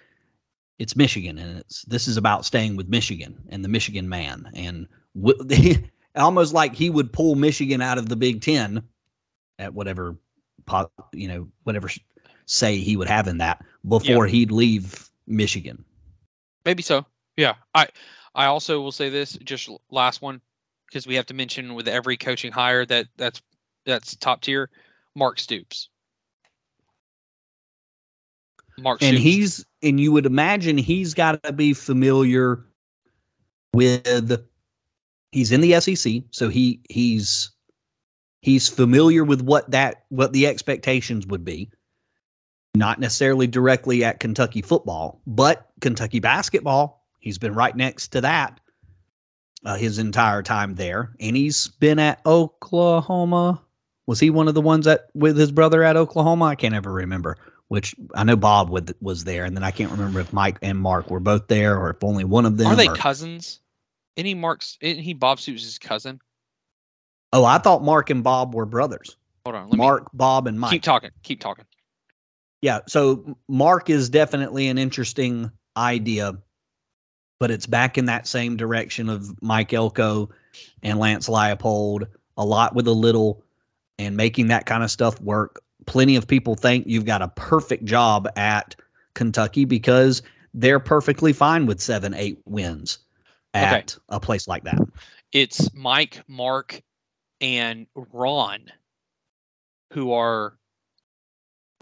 [0.79, 4.87] it's Michigan and it's this is about staying with Michigan and the Michigan man and
[5.18, 5.83] w-
[6.14, 8.83] almost like he would pull Michigan out of the Big 10
[9.59, 10.14] at whatever
[11.14, 11.88] you know whatever
[12.44, 15.83] say he would have in that before he'd leave Michigan.
[16.66, 17.07] Maybe so.
[17.38, 17.55] Yeah.
[17.75, 17.88] I
[18.35, 20.42] I also will say this just last one
[20.87, 23.40] because we have to mention with every coaching hire that that's
[23.87, 24.68] that's top tier
[25.14, 25.88] Mark Stoops.
[28.79, 32.65] Mark and he's and you would imagine he's got to be familiar
[33.73, 34.41] with
[35.33, 37.51] he's in the SEC so he he's
[38.43, 41.71] he's familiar with what that what the expectations would be.
[42.75, 48.61] Not necessarily directly at Kentucky football but Kentucky basketball he's been right next to that
[49.65, 51.11] uh, his entire time there.
[51.21, 53.61] And he's been at Oklahoma.
[54.07, 56.45] Was he one of the ones that with his brother at Oklahoma?
[56.45, 57.37] I can't ever remember
[57.68, 61.11] which I know Bob was there, and then I can't remember if Mike and Mark
[61.11, 62.68] were both there or if only one of them.
[62.68, 63.61] Are they or, cousins?
[64.16, 64.79] Any Mark's?
[64.81, 66.20] Isn't he Bob Stoops' cousin?
[67.33, 69.16] Oh, I thought Mark and Bob were brothers.
[69.44, 70.70] Hold on, Mark, me, Bob, and Mike.
[70.70, 71.11] Keep talking.
[71.22, 71.64] Keep talking.
[72.62, 76.38] Yeah, so Mark is definitely an interesting idea,
[77.38, 80.31] but it's back in that same direction of Mike Elko
[80.83, 83.42] and Lance Leipold, a lot with a little,
[83.98, 87.85] and making that kind of stuff work plenty of people think you've got a perfect
[87.85, 88.75] job at
[89.15, 90.23] Kentucky because
[90.55, 92.99] they're perfectly fine with seven, eight wins
[93.55, 94.01] at okay.
[94.09, 94.79] a place like that.
[95.33, 96.83] It's Mike, Mark,
[97.41, 98.71] and Ron
[99.93, 100.57] who are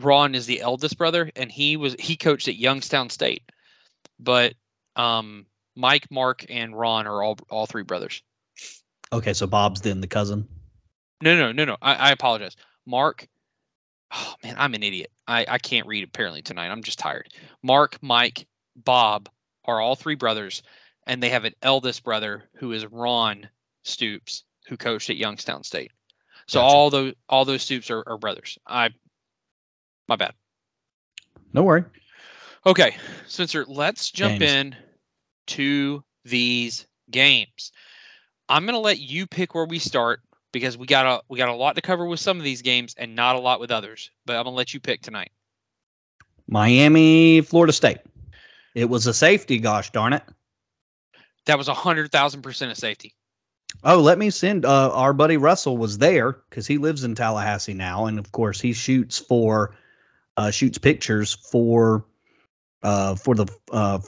[0.03, 3.43] Ron is the eldest brother and he was he coached at Youngstown State.
[4.19, 4.55] But
[4.97, 8.23] um Mike, Mark, and Ron are all all three brothers.
[9.13, 10.47] Okay, so Bob's then the cousin.
[11.23, 11.77] No, no, no, no.
[11.83, 12.57] I, I apologize.
[12.87, 13.29] Mark,
[14.14, 15.11] oh man, I'm an idiot.
[15.27, 16.70] I, I can't read apparently tonight.
[16.70, 17.29] I'm just tired.
[17.62, 18.46] Mark, Mike,
[18.77, 19.29] Bob
[19.64, 20.62] are all three brothers,
[21.07, 23.48] and they have an eldest brother who is Ron
[23.83, 25.92] Stoops, who coached at Youngstown State.
[26.46, 26.74] So gotcha.
[26.74, 28.59] all those all those Stoops are, are brothers.
[28.66, 28.90] I
[30.09, 30.35] my bad.
[31.53, 31.85] No worry.
[32.66, 32.96] Okay,
[33.27, 34.53] Spencer, let's jump games.
[34.53, 34.77] in
[35.48, 37.72] to these games.
[38.48, 40.20] I'm going to let you pick where we start
[40.55, 42.95] because we got a we got a lot to cover with some of these games
[42.97, 44.11] and not a lot with others.
[44.25, 45.31] But I'm gonna let you pick tonight.
[46.49, 47.99] Miami, Florida State.
[48.75, 49.59] It was a safety.
[49.59, 50.23] Gosh darn it.
[51.45, 53.14] That was a hundred thousand percent a safety.
[53.83, 54.64] Oh, let me send.
[54.64, 58.61] Uh, our buddy Russell was there because he lives in Tallahassee now, and of course
[58.61, 59.75] he shoots for,
[60.37, 62.05] uh, shoots pictures for,
[62.85, 63.99] uh, for the uh,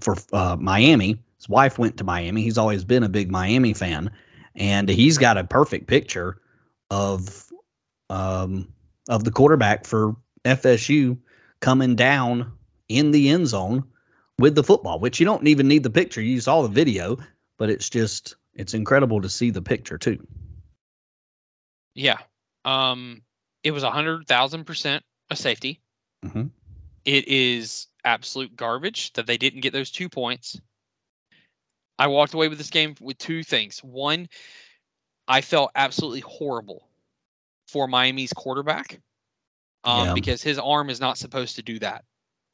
[0.00, 1.16] for uh, Miami.
[1.36, 2.42] His wife went to Miami.
[2.42, 4.10] He's always been a big Miami fan,
[4.56, 6.40] and he's got a perfect picture
[6.90, 7.50] of
[8.10, 8.68] um,
[9.08, 11.16] of the quarterback for FSU
[11.60, 12.52] coming down
[12.88, 13.84] in the end zone
[14.38, 16.20] with the football, which you don't even need the picture.
[16.20, 17.16] You saw the video,
[17.58, 20.24] but it's just it's incredible to see the picture too.
[21.94, 22.18] Yeah.
[22.64, 23.22] Um
[23.62, 25.80] it was a hundred thousand percent a safety.
[26.24, 26.46] Mm-hmm.
[27.04, 30.60] It is absolute garbage that they didn't get those two points.
[31.98, 33.78] I walked away with this game with two things.
[33.78, 34.28] One,
[35.28, 36.88] I felt absolutely horrible
[37.68, 39.00] for Miami's quarterback
[39.84, 40.14] um, yeah.
[40.14, 42.04] because his arm is not supposed to do that.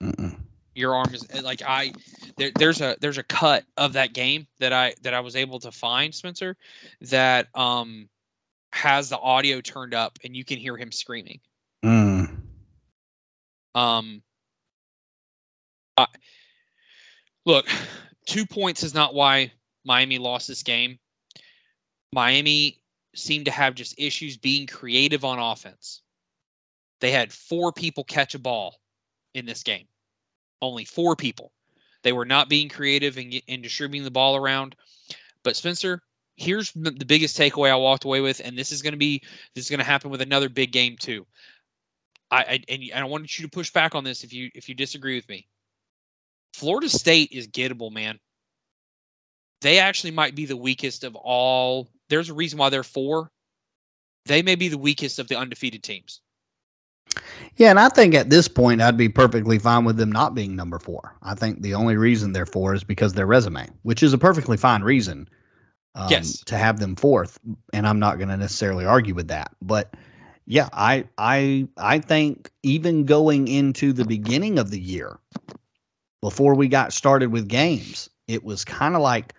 [0.02, 0.38] Mm-mm.
[0.74, 1.92] Your arm is eh, like I
[2.36, 5.58] there, there's a there's a cut of that game that I that I was able
[5.60, 6.56] to find Spencer
[7.00, 8.08] that um
[8.72, 11.40] has the audio turned up and you can hear him screaming.
[11.84, 12.30] Mm.
[13.74, 14.22] Um.
[15.96, 16.06] I,
[17.44, 17.66] look,
[18.28, 19.50] two points is not why
[19.84, 20.98] Miami lost this game.
[22.12, 22.80] Miami
[23.14, 26.02] seemed to have just issues being creative on offense.
[27.00, 28.76] They had four people catch a ball
[29.34, 29.86] in this game.
[30.60, 31.52] Only four people.
[32.02, 34.76] They were not being creative in distributing the ball around.
[35.42, 36.02] But Spencer,
[36.36, 39.22] here's the biggest takeaway I walked away with, and this is going to be
[39.54, 41.26] this is going to happen with another big game too.
[42.30, 44.74] I, I and I wanted you to push back on this if you if you
[44.74, 45.46] disagree with me.
[46.54, 48.18] Florida State is gettable, man.
[49.60, 51.88] They actually might be the weakest of all.
[52.08, 53.30] There's a reason why they're four.
[54.26, 56.20] They may be the weakest of the undefeated teams.
[57.56, 60.54] Yeah, and I think at this point I'd be perfectly fine with them not being
[60.54, 61.16] number four.
[61.22, 64.56] I think the only reason they're four is because their resume, which is a perfectly
[64.56, 65.28] fine reason
[65.94, 66.42] um, yes.
[66.44, 67.38] to have them fourth.
[67.72, 69.50] And I'm not going to necessarily argue with that.
[69.62, 69.94] But
[70.46, 75.18] yeah, I I I think even going into the beginning of the year,
[76.20, 79.34] before we got started with games, it was kind of like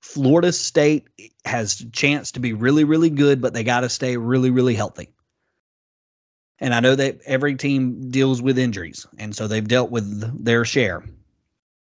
[0.00, 1.08] Florida State
[1.44, 4.74] has a chance to be really, really good, but they got to stay really, really
[4.74, 5.08] healthy.
[6.60, 10.64] And I know that every team deals with injuries, and so they've dealt with their
[10.64, 11.04] share.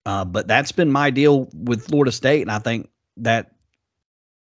[0.06, 3.52] Uh, but that's been my deal with Florida State, and I think that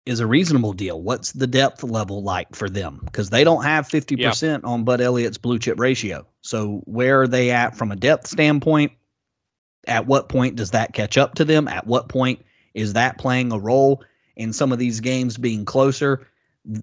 [0.05, 1.01] is a reasonable deal.
[1.01, 3.01] What's the depth level like for them?
[3.05, 6.25] Because they don't have 50% on Bud Elliott's blue chip ratio.
[6.41, 8.91] So where are they at from a depth standpoint?
[9.87, 11.67] At what point does that catch up to them?
[11.67, 14.03] At what point is that playing a role
[14.35, 16.27] in some of these games being closer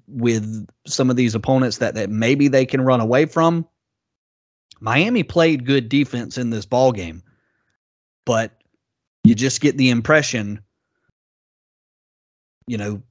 [0.07, 3.67] with some of these opponents that, that maybe they can run away from?
[4.81, 7.23] Miami played good defense in this ball game,
[8.25, 8.53] but
[9.25, 10.61] you just get the impression
[12.69, 13.03] you know,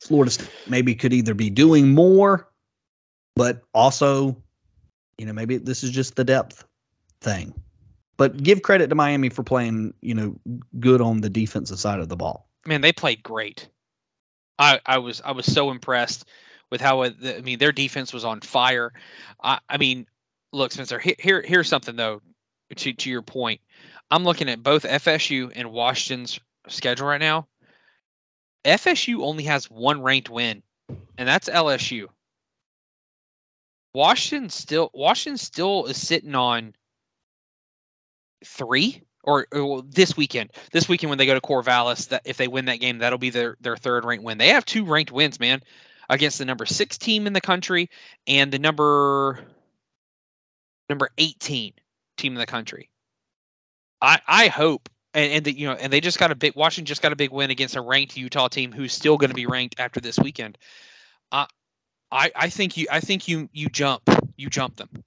[0.00, 2.48] Florida State maybe could either be doing more,
[3.34, 4.36] but also,
[5.16, 6.64] you know, maybe this is just the depth
[7.20, 7.52] thing.
[8.18, 10.38] But give credit to Miami for playing, you know,
[10.80, 12.48] good on the defensive side of the ball.
[12.66, 13.68] Man, they played great.
[14.58, 16.28] I, I was I was so impressed
[16.70, 18.92] with how uh, it, I mean their defense was on fire.
[19.42, 20.06] I, I mean,
[20.52, 20.98] look, Spencer.
[20.98, 22.20] Here, here here's something though.
[22.76, 23.60] To to your point,
[24.10, 27.46] I'm looking at both FSU and Washington's schedule right now.
[28.64, 30.62] FSU only has one ranked win,
[31.16, 32.08] and that's LSU.
[33.94, 36.74] Washington still Washington still is sitting on
[38.44, 40.50] three or, or, this weekend.
[40.72, 43.30] This weekend when they go to Corvallis, that if they win that game, that'll be
[43.30, 44.38] their their third ranked win.
[44.38, 45.60] They have two ranked wins, man,
[46.08, 47.90] against the number six team in the country
[48.26, 49.40] and the number
[50.88, 51.72] number eighteen
[52.16, 52.90] team in the country.
[54.00, 56.86] I I hope and, and the, you know, and they just got a big Washington
[56.86, 59.46] just got a big win against a ranked Utah team who's still going to be
[59.46, 60.58] ranked after this weekend.
[61.32, 61.46] Uh,
[62.10, 64.02] I I think you I think you you jump
[64.36, 65.04] you jump them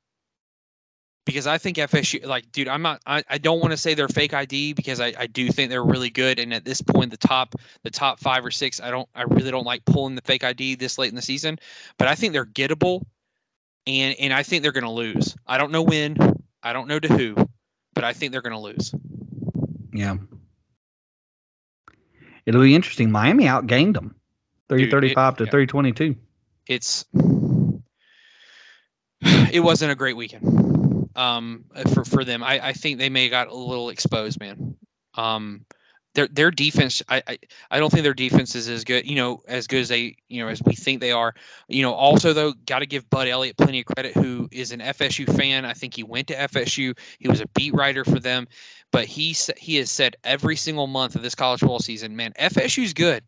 [1.25, 4.07] because I think FSU like dude I'm not I, I don't want to say they're
[4.07, 7.17] fake ID because I, I do think they're really good and at this point the
[7.17, 10.43] top the top five or six I don't I really don't like pulling the fake
[10.43, 11.59] ID this late in the season
[11.97, 13.03] but I think they're gettable
[13.87, 16.17] and and I think they're going to lose I don't know when
[16.63, 17.35] I don't know to who
[17.93, 18.95] but I think they're going to lose.
[19.93, 20.15] Yeah.
[22.45, 23.11] It'll be interesting.
[23.11, 24.15] Miami outgained them
[24.69, 25.51] 335 to yeah.
[25.51, 26.15] 322.
[26.67, 27.05] It's
[29.51, 30.80] it wasn't a great weekend
[31.15, 32.43] um for for them.
[32.43, 34.75] I I think they may have got a little exposed, man.
[35.15, 35.65] Um
[36.13, 37.37] their their defense I, I
[37.71, 40.41] I don't think their defense is as good you know as good as they you
[40.41, 41.33] know as we think they are.
[41.67, 44.79] You know also though got to give Bud Elliott plenty of credit who is an
[44.79, 45.65] FSU fan.
[45.65, 48.47] I think he went to FSU he was a beat writer for them.
[48.91, 52.93] But he he has said every single month of this college football season man FSU's
[52.93, 53.23] good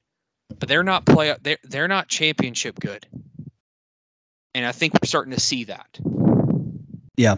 [0.59, 3.07] but they're not play they're, they're not championship good.
[4.55, 5.99] And I think we're starting to see that.
[7.15, 7.37] Yeah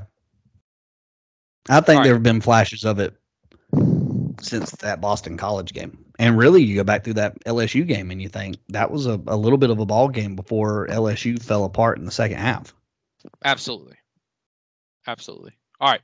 [1.70, 3.16] I think there have been flashes of it
[4.42, 5.98] since that Boston College game.
[6.20, 9.20] And really, you go back through that LSU game and you think that was a,
[9.28, 12.74] a little bit of a ball game before LSU fell apart in the second half.
[13.44, 13.96] Absolutely.
[15.08, 15.54] Absolutely.
[15.80, 16.02] All right.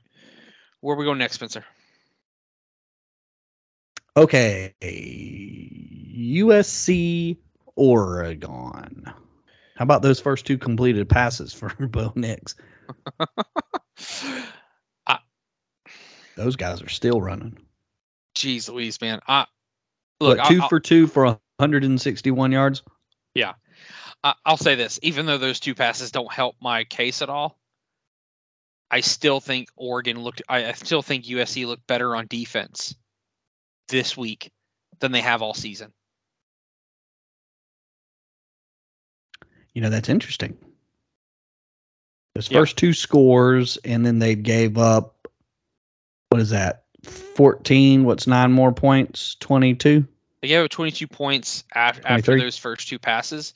[0.80, 1.64] Where we go next, Spencer?
[4.16, 4.74] Okay.
[6.14, 7.36] USC
[7.76, 9.04] Oregon.
[9.76, 12.54] How about those first two completed passes for Bo Nix?
[16.36, 17.58] Those guys are still running.
[18.34, 19.20] Jeez Louise, man.
[19.28, 19.46] I
[20.20, 22.82] look what, 2 I'll, for two for 161 yards.
[23.34, 23.52] Yeah.
[24.24, 27.58] I, I'll say this, even though those two passes don't help my case at all,
[28.90, 32.94] I still think Oregon looked I, I still think USC looked better on defense
[33.88, 34.50] this week
[35.00, 35.92] than they have all season.
[39.74, 40.56] You know, that's interesting.
[42.34, 42.60] Those yep.
[42.60, 45.21] first two scores, and then they gave up
[46.32, 46.84] what is that?
[47.04, 48.04] 14.
[48.04, 49.36] What's nine more points?
[49.40, 50.06] 22.
[50.40, 53.54] They gave 22 points after, after those first two passes,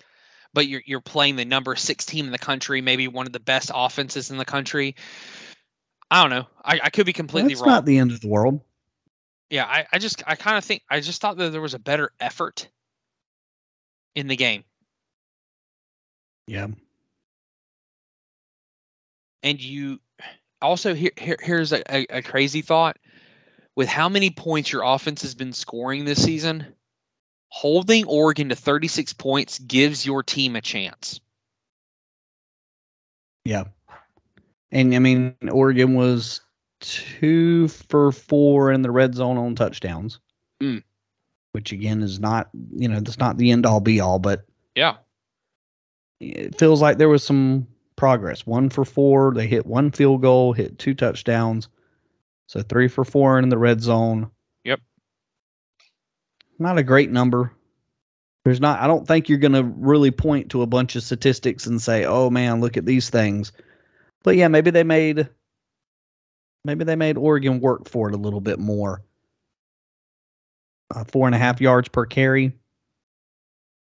[0.52, 3.40] but you're you're playing the number six team in the country, maybe one of the
[3.40, 4.94] best offenses in the country.
[6.10, 6.46] I don't know.
[6.64, 7.70] I, I could be completely That's wrong.
[7.70, 8.60] It's not the end of the world.
[9.50, 11.78] Yeah, I, I just I kind of think I just thought that there was a
[11.80, 12.68] better effort
[14.14, 14.62] in the game.
[16.46, 16.68] Yeah.
[19.42, 20.00] And you
[20.62, 22.98] also here, here here's a, a, a crazy thought
[23.76, 26.66] with how many points your offense has been scoring this season,
[27.48, 31.20] holding Oregon to 36 points gives your team a chance.
[33.44, 33.64] Yeah.
[34.72, 36.40] And I mean, Oregon was
[36.80, 40.18] two for four in the red zone on touchdowns,
[40.60, 40.82] mm.
[41.52, 44.44] which again is not, you know, that's not the end all be all, but
[44.74, 44.96] yeah,
[46.20, 48.46] it feels like there was some progress.
[48.46, 49.32] One for four.
[49.34, 51.68] They hit one field goal, hit two touchdowns.
[52.46, 54.30] So three for four in the red zone.
[54.64, 54.80] Yep.
[56.58, 57.52] Not a great number.
[58.44, 61.66] There's not, I don't think you're going to really point to a bunch of statistics
[61.66, 63.50] and say, oh man, look at these things.
[64.22, 65.28] but yeah, maybe they made
[66.64, 69.02] maybe they made Oregon work for it a little bit more.
[70.94, 72.52] Uh, four and a half yards per carry.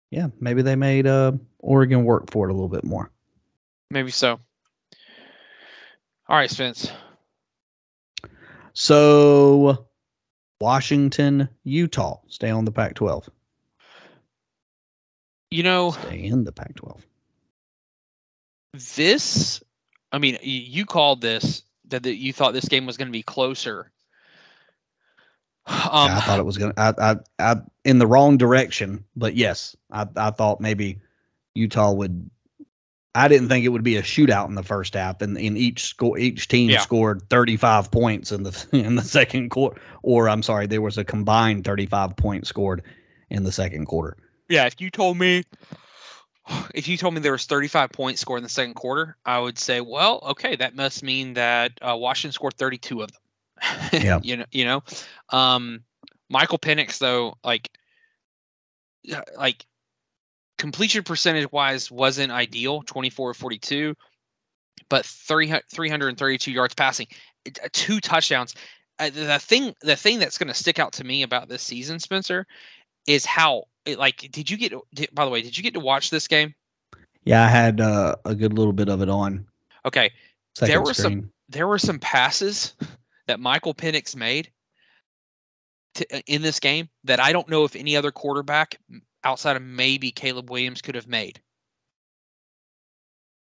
[0.10, 3.12] Yeah, maybe they made uh, Oregon work for it a little bit more.
[3.92, 4.40] Maybe so.
[6.30, 6.92] All right, Spence.
[8.74, 9.86] So,
[10.62, 13.30] Washington, Utah, stay on the Pac 12.
[15.52, 17.06] You know, Stay in the Pac 12.
[18.96, 19.62] this,
[20.14, 23.24] I mean, you called this that that you thought this game was going to be
[23.24, 23.92] closer.
[25.68, 26.74] Um, Yeah, I thought it was gonna.
[26.78, 31.00] I, I, I, in the wrong direction, but yes, I, I thought maybe
[31.54, 32.30] Utah would.
[33.14, 35.84] I didn't think it would be a shootout in the first half, and in each
[35.84, 36.80] score, each team Yeah.
[36.80, 39.80] scored 35 points in the in the second quarter.
[40.02, 42.84] Or I'm sorry, there was a combined 35 points scored
[43.30, 44.18] in the second quarter.
[44.50, 45.44] yeah, if you told me,
[46.74, 49.58] if you told me there was 35 points scored in the second quarter, I would
[49.60, 53.22] say, well, okay, that must mean that uh, Washington scored 32 of them.
[54.04, 54.20] Yeah.
[54.24, 54.84] you know, you know,
[55.30, 55.84] um,
[56.30, 57.70] Michael Penix though, like,
[59.38, 59.66] like
[60.62, 63.96] completion percentage wise wasn't ideal, 24 42,
[64.90, 67.08] but 300 332 yards passing,
[67.48, 68.54] uh, two touchdowns.
[69.00, 72.00] Uh, the thing, the thing that's going to stick out to me about this season,
[72.00, 72.46] Spencer,
[73.08, 73.64] is how
[73.98, 76.54] like did you get did, by the way did you get to watch this game?
[77.24, 79.44] Yeah, I had uh, a good little bit of it on.
[79.86, 80.12] Okay.
[80.56, 82.76] Second There were some- there were some passes
[83.28, 84.52] that michael Penix made
[85.96, 88.80] to, uh, in this game that i don't know if any other quarterback
[89.24, 91.40] outside of maybe caleb williams could have made.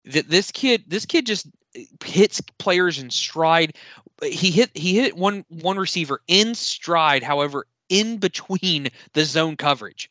[0.10, 1.48] Th- this kid this kid just
[1.78, 3.76] uh, hits players in stride.
[4.24, 10.10] He hit he hit one one receiver in stride however in between the zone coverage.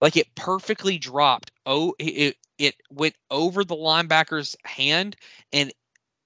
[0.00, 1.50] Like it perfectly dropped.
[1.66, 5.16] Oh it it- went over the linebacker's hand
[5.52, 5.72] and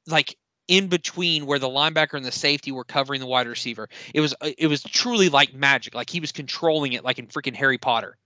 [0.06, 0.36] like
[0.68, 3.88] in between where the linebacker and the safety were covering the wide receiver.
[4.14, 5.94] It was uh, it was truly like magic.
[5.94, 8.18] Like he was controlling it like in freaking harry potter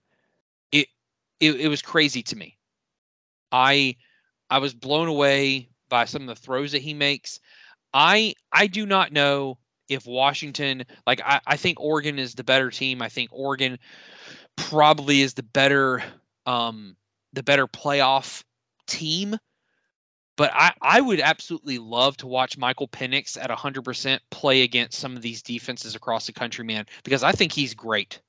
[1.39, 2.57] it it, was crazy to me.
[3.51, 3.95] I
[4.49, 7.39] i was blown away by some of the throws that he makes.
[7.93, 9.57] I i do not know
[9.89, 13.01] if washington like i i think oregon is the better team.
[13.01, 13.77] I think oregon
[14.55, 16.03] probably is the better
[16.45, 16.95] um
[17.33, 18.43] the better playoff
[18.87, 19.37] team.
[20.35, 25.15] But I, I would absolutely love to watch Michael Penix at 100% play against some
[25.15, 28.19] of these defenses across the country, man, because I think he's great.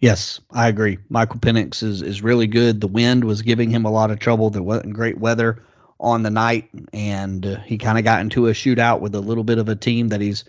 [0.00, 0.98] Yes, I agree.
[1.08, 2.80] Michael Penix is is really good.
[2.80, 4.50] The wind was giving him a lot of trouble.
[4.50, 5.62] There wasn't great weather
[6.00, 9.44] on the night, and uh, he kind of got into a shootout with a little
[9.44, 10.44] bit of a team that he's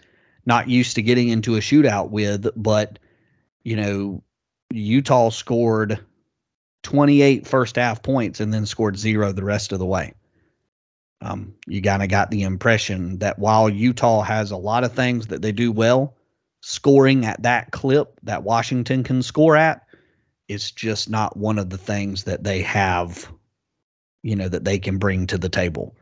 [0.45, 2.47] not used to getting into a shootout with.
[2.57, 2.99] But
[3.63, 4.21] you know,
[4.71, 5.99] Utah scored
[6.83, 10.13] 28 first half points and then scored zero the rest of the way.
[11.21, 15.27] Um, you kind of got the impression that while Utah has a lot of things
[15.27, 16.16] that they do well,
[16.67, 19.87] scoring at that clip that Washington can score at,
[20.49, 23.31] it's just not one of the things that they have,
[24.21, 25.95] you know, that they can bring to the table.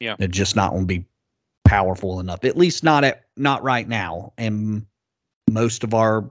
[0.00, 0.16] Yeah.
[0.18, 1.04] They're just not going to be
[1.66, 4.32] powerful enough, at least not at not right now.
[4.38, 4.86] And
[5.50, 6.30] most of our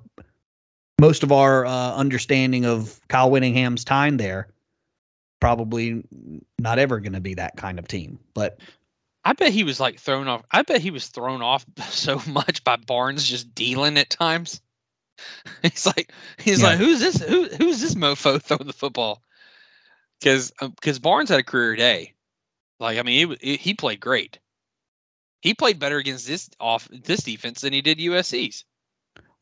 [0.99, 4.47] most of our uh, understanding of Kyle Whittingham's time there,
[5.39, 6.03] probably
[6.57, 8.17] not ever going to be that kind of team.
[8.33, 8.59] But
[9.25, 10.43] I bet he was like thrown off.
[10.51, 14.61] I bet he was thrown off so much by Barnes just dealing at times.
[15.61, 16.69] He's like, he's Yeah.
[16.69, 17.21] like, who's this?
[17.21, 19.21] Who who's this mofo throwing the football?
[20.19, 22.13] Because because um, Barnes had a career day.
[22.79, 24.39] Like I mean, he he he played great.
[25.41, 28.65] He played better against this off this defense than he did USC's.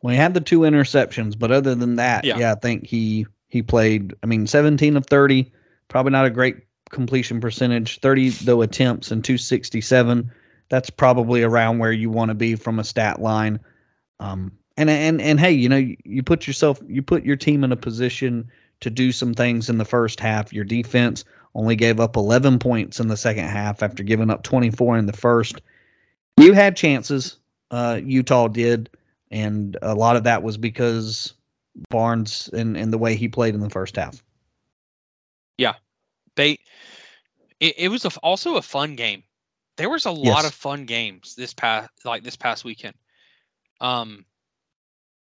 [0.02, 2.38] Well, he had the two interceptions, but other than that, Yeah.
[2.38, 4.14] yeah, I think he he played.
[4.22, 5.52] I mean, seventeen of thirty,
[5.88, 6.58] probably not a great
[6.94, 8.00] completion percentage.
[8.00, 10.32] Thirty though attempts and two sixty seven.
[10.70, 13.60] That's probably around where you want to be from a stat line.
[14.20, 17.64] Um, and and and hey, you know, you, you put yourself, you put your team
[17.64, 20.54] in a position to do some things in the first half.
[20.54, 21.26] Your defense
[21.56, 25.06] only gave up eleven points in the second half after giving up twenty four in
[25.06, 25.62] the first.
[26.38, 27.38] You had chances.
[27.70, 28.90] Uh, Utah did
[29.34, 31.34] and a lot of that was because
[31.90, 34.24] Barnes and, and the way he played in the first half.
[36.36, 36.60] They
[37.60, 39.24] it, it was a, also a fun game.
[39.78, 42.96] There was a lot of fun games this past like this past weekend.
[43.82, 44.26] Um,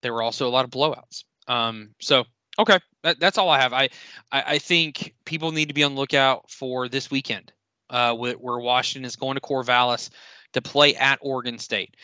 [0.01, 1.23] there were also a lot of blowouts.
[1.47, 2.25] Um, so
[2.59, 3.73] okay, that, that's all I have.
[3.73, 3.89] I,
[4.31, 7.51] I I think people need to be on the lookout for this weekend,
[7.89, 10.09] uh, where, where Washington is going to Corvallis
[10.53, 11.95] to play at Oregon State.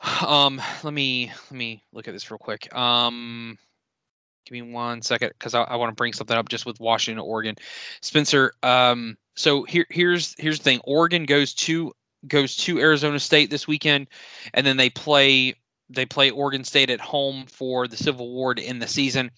[0.24, 2.72] Um, let me let me look at this real quick.
[2.74, 3.58] Um,
[4.48, 7.22] give me one second because I, I want to bring something up just with Washington,
[7.24, 7.56] Oregon.
[8.00, 10.80] Spencer, um, So here here's here's the thing.
[10.84, 11.92] Oregon goes to
[12.26, 14.08] goes to Arizona State this weekend,
[14.54, 15.54] and then they play
[15.90, 19.30] they play Oregon State at home for the Civil War to end the season.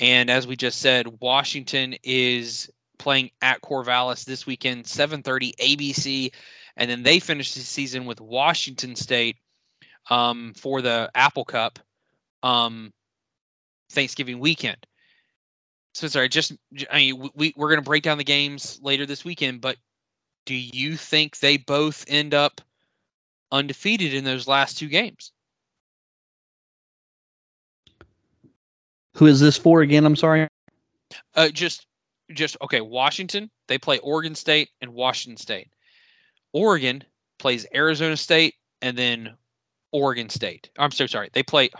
[0.00, 6.32] And as we just said, Washington is playing at Corvallis this weekend, 7:30 ABC,
[6.76, 9.36] and then they finish the season with Washington State
[10.10, 11.78] um, for the Apple Cup
[12.42, 12.92] um,
[13.92, 14.78] Thanksgiving weekend.
[15.94, 16.52] So sorry, just
[16.90, 19.76] I mean we we're gonna break down the games later this weekend, but
[20.46, 22.60] do you think they both end up
[23.52, 25.32] undefeated in those last two games?
[29.16, 30.04] Who is this for again?
[30.04, 30.48] I'm sorry.
[31.34, 31.86] Uh, just,
[32.32, 32.80] just okay.
[32.80, 33.50] Washington.
[33.68, 35.68] They play Oregon State and Washington State.
[36.52, 37.04] Oregon
[37.38, 39.34] plays Arizona State and then
[39.92, 40.70] Oregon State.
[40.78, 41.28] I'm so sorry.
[41.32, 41.70] They play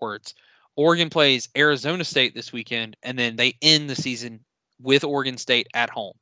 [0.00, 0.34] words.
[0.76, 4.40] Oregon plays Arizona State this weekend, and then they end the season
[4.80, 6.14] with Oregon State at home.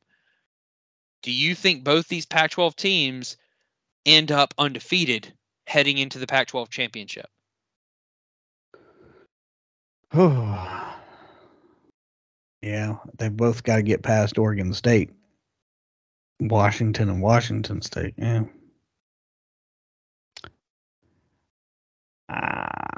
[1.22, 3.36] Do you think both these Pac 12 teams
[4.06, 5.32] end up undefeated
[5.66, 7.26] heading into the Pac 12 championship?
[12.62, 15.10] yeah, they both got to get past Oregon State,
[16.40, 18.14] Washington, and Washington State.
[18.16, 18.44] Yeah.
[22.28, 22.89] Uh,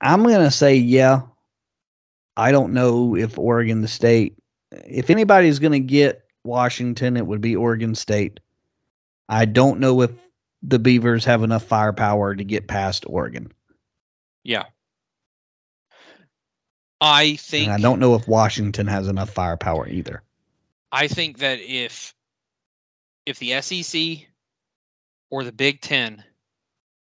[0.00, 1.22] I'm going to say, yeah.
[2.36, 4.38] I don't know if Oregon the State,
[4.70, 8.38] if anybody's going to get Washington, it would be Oregon State.
[9.28, 10.12] I don't know if
[10.62, 13.52] the Beavers have enough firepower to get past Oregon.
[14.44, 14.64] Yeah.
[17.00, 20.22] I think and I don't know if Washington has enough firepower either.
[20.90, 22.14] I think that if
[23.26, 24.28] if the SEC
[25.30, 26.24] or the Big 10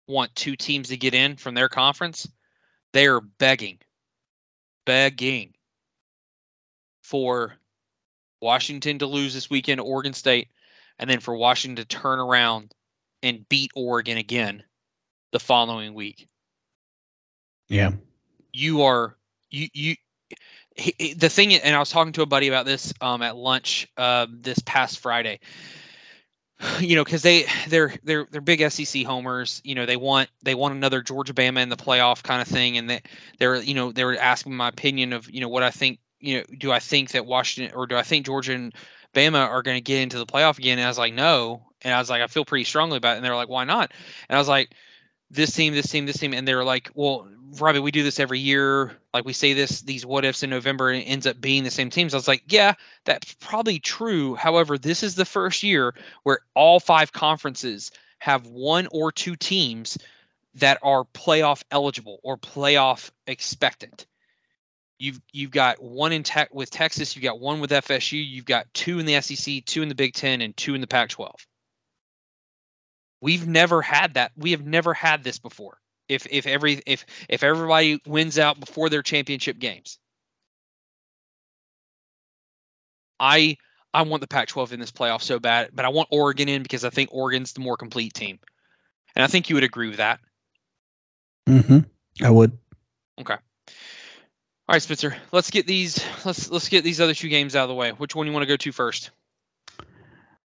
[0.07, 2.27] want two teams to get in from their conference,
[2.93, 3.79] they are begging
[4.85, 5.53] begging
[7.03, 7.53] for
[8.41, 10.47] Washington to lose this weekend to Oregon State
[10.97, 12.73] and then for Washington to turn around
[13.21, 14.63] and beat Oregon again
[15.31, 16.27] the following week.
[17.67, 17.91] Yeah.
[18.51, 19.15] You are
[19.51, 19.95] you you
[20.75, 23.87] he, the thing and I was talking to a buddy about this um at lunch
[23.97, 25.39] uh, this past Friday.
[26.82, 29.62] You know, because they they're they're they're big SEC homers.
[29.64, 32.78] You know, they want they want another Georgia Bama in the playoff kind of thing,
[32.78, 33.01] and they
[33.39, 35.99] they're you know they were asking my opinion of you know what I think.
[36.20, 38.74] You know, do I think that Washington or do I think Georgia and
[39.14, 40.78] Bama are going to get into the playoff again?
[40.78, 41.64] And I was like, no.
[41.82, 43.18] And I was like, I feel pretty strongly about it.
[43.18, 43.93] And they were like, why not?
[44.28, 44.72] And I was like,
[45.32, 47.27] this team, this team, this team, and they're like, "Well,
[47.59, 48.97] Robbie, we do this every year.
[49.13, 51.71] Like we say this, these what ifs in November, and it ends up being the
[51.71, 52.73] same teams." I was like, "Yeah,
[53.05, 54.36] that's probably true.
[54.36, 59.97] However, this is the first year where all five conferences have one or two teams
[60.55, 64.05] that are playoff eligible or playoff expectant.
[64.97, 68.71] You've you've got one in tech with Texas, you've got one with FSU, you've got
[68.73, 71.32] two in the SEC, two in the Big Ten, and two in the Pac-12."
[73.22, 74.32] We've never had that.
[74.38, 75.78] We have never had this before.
[76.07, 79.99] If if every if if everybody wins out before their championship games.
[83.20, 83.57] I
[83.93, 86.86] I want the Pac-12 in this playoff so bad, but I want Oregon in because
[86.86, 88.39] I think Oregon's the more complete team.
[89.15, 90.20] And I think you would agree with that.
[91.47, 91.86] Mhm.
[92.22, 92.57] I would.
[93.20, 93.36] Okay.
[93.36, 95.15] All right, Spencer.
[95.32, 97.91] Let's get these let's let's get these other two games out of the way.
[97.91, 99.11] Which one do you want to go to first?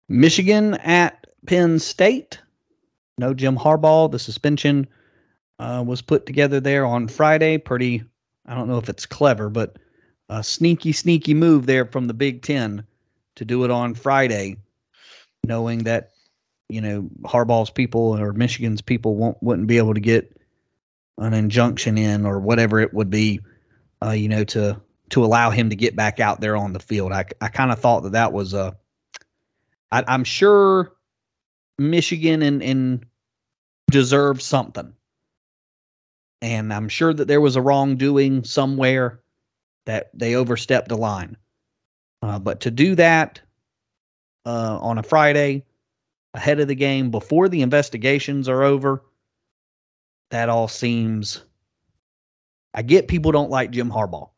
[0.08, 2.40] Michigan at Penn State
[3.18, 4.10] no Jim Harbaugh.
[4.10, 4.86] The suspension
[5.58, 7.58] uh, was put together there on Friday.
[7.58, 8.02] Pretty,
[8.46, 9.76] I don't know if it's clever, but
[10.28, 12.84] a sneaky, sneaky move there from the Big Ten
[13.36, 14.56] to do it on Friday,
[15.44, 16.10] knowing that
[16.68, 20.34] you know Harbaugh's people or Michigan's people won't wouldn't be able to get
[21.18, 23.40] an injunction in or whatever it would be,
[24.04, 27.12] uh, you know, to to allow him to get back out there on the field.
[27.12, 28.76] I I kind of thought that that was a.
[29.90, 30.92] I, I'm sure
[31.78, 33.06] Michigan and and
[33.90, 34.92] deserve something.
[36.40, 39.20] And I'm sure that there was a wrongdoing somewhere
[39.86, 41.36] that they overstepped the line.
[42.22, 43.40] Uh, but to do that
[44.46, 45.64] uh, on a Friday
[46.34, 49.02] ahead of the game before the investigations are over,
[50.30, 51.42] that all seems.
[52.74, 54.28] I get people don't like Jim Harbaugh.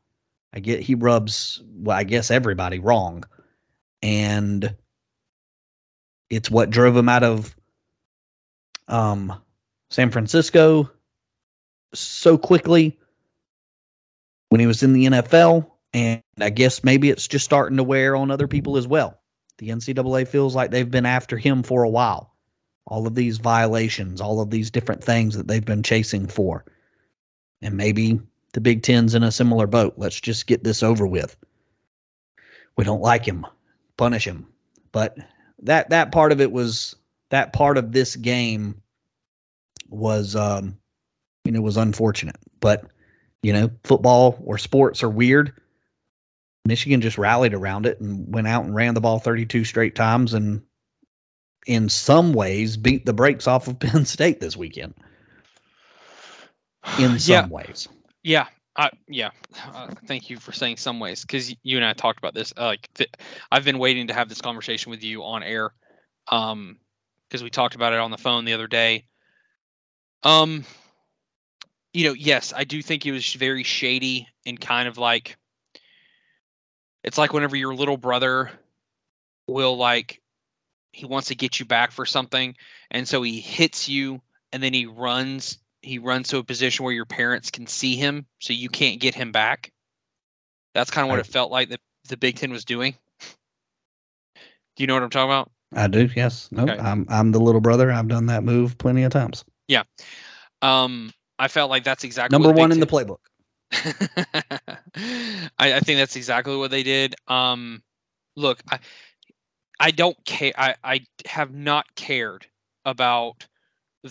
[0.53, 3.25] I get he rubs, well, I guess everybody wrong.
[4.03, 4.75] And
[6.31, 7.55] it's what drove him out of
[8.91, 9.33] um,
[9.91, 10.91] San Francisco
[11.95, 12.99] so quickly
[14.51, 15.71] when he was in the NFL.
[15.93, 19.21] And I guess maybe it's just starting to wear on other people as well.
[19.59, 22.35] The NCAA feels like they've been after him for a while.
[22.87, 26.65] All of these violations, all of these different things that they've been chasing for.
[27.63, 28.21] And maybe
[28.53, 29.95] the Big Ten's in a similar boat.
[29.97, 31.37] Let's just get this over with.
[32.77, 33.47] We don't like him.
[33.97, 34.47] Punish him.
[34.93, 35.19] but
[35.63, 36.97] that that part of it was
[37.31, 38.81] that part of this game
[39.89, 40.77] was um
[41.45, 42.37] you know was unfortunate.
[42.61, 42.85] But
[43.43, 45.53] you know, football or sports are weird.
[46.67, 50.35] Michigan just rallied around it and went out and ran the ball 32 straight times
[50.35, 50.63] and
[51.67, 54.95] in some ways beat the brakes off of Penn State this weekend.
[56.99, 57.47] In some yeah.
[57.49, 57.89] ways.
[58.23, 58.47] Yeah.
[58.77, 59.31] I, yeah.
[59.75, 62.53] Uh, thank you for saying some ways because you and I talked about this.
[62.57, 63.11] Uh, like, th-
[63.51, 65.73] I've been waiting to have this conversation with you on air
[66.29, 66.79] um,
[67.31, 69.05] because we talked about it on the phone the other day.
[70.25, 70.65] Um,
[71.95, 75.37] you know, yes, I do think it was very shady and kind of like
[77.05, 78.51] it's like whenever your little brother
[79.47, 80.21] will like
[80.93, 82.55] he wants to get you back for something
[82.91, 84.21] and so he hits you
[84.53, 88.27] and then he runs he runs to a position where your parents can see him
[88.41, 89.73] so you can't get him back.
[90.75, 92.95] That's kind of what it felt like that the big ten was doing.
[93.21, 96.49] Do you know what i'm talking about I do, yes.
[96.51, 96.79] No, Okay.
[96.79, 97.93] I'm I'm the little brother.
[97.93, 99.45] I've done that move plenty of times.
[99.69, 99.85] Yeah.
[100.63, 103.19] Um i felt like that's exactly Number one in the playbook.
[105.59, 107.15] I, I think that's exactly what they did.
[107.29, 107.83] Um,
[108.37, 108.79] look, I,
[109.79, 110.53] I don't care.
[110.59, 112.47] I, I have not cared
[112.85, 113.47] about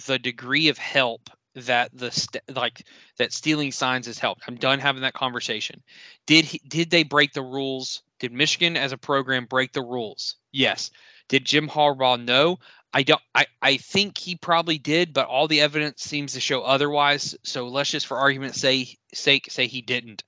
[0.07, 2.85] the degree of help that the st- like
[3.17, 4.43] that stealing signs has helped.
[4.47, 5.81] I'm done having that conversation.
[6.25, 8.03] Did he, did they break the rules?
[8.19, 10.35] Did Michigan as a program break the rules?
[10.51, 10.91] Yes.
[11.29, 12.59] Did Jim Harbaugh know?
[12.93, 16.63] I don't I, I think he probably did, but all the evidence seems to show
[16.63, 17.35] otherwise.
[17.43, 20.23] So let's just for argument's say, sake say he didn't.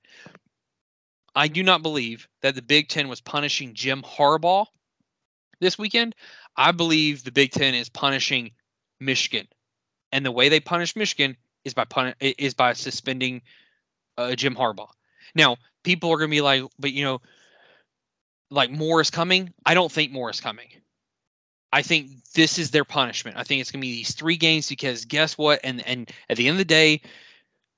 [1.34, 4.66] I do not believe that the Big Ten was punishing Jim Harbaugh
[5.60, 6.14] this weekend.
[6.56, 8.52] I believe the Big Ten is punishing
[9.00, 9.48] Michigan,
[10.12, 13.42] and the way they punish Michigan is by puni- is by suspending
[14.18, 14.90] uh, Jim Harbaugh.
[15.34, 17.20] Now, people are going to be like, but you know,
[18.50, 19.52] like more is coming.
[19.64, 20.68] I don't think more is coming.
[21.72, 23.36] I think this is their punishment.
[23.36, 25.60] I think it's going to be these three games because guess what?
[25.64, 27.00] And and at the end of the day,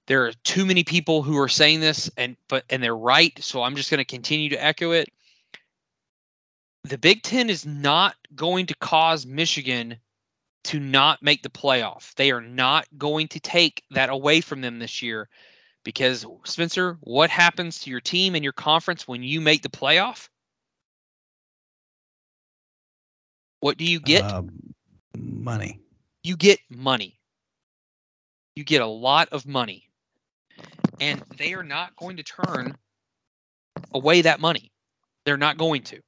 [0.06, 3.62] there are too many people who are saying this and but and they're right so
[3.62, 5.08] i'm just going to continue to echo it
[6.84, 9.96] the big 10 is not going to cause michigan
[10.64, 14.78] to not make the playoff they are not going to take that away from them
[14.78, 15.28] this year
[15.84, 20.28] because spencer what happens to your team and your conference when you make the playoff
[23.64, 24.74] what do you get Um,
[25.16, 25.80] money.
[26.22, 27.18] you get money.
[28.56, 29.88] You get a lot of money.
[31.00, 32.76] And they are not going to turn
[33.94, 34.70] away that money.
[35.24, 36.02] They're not going to.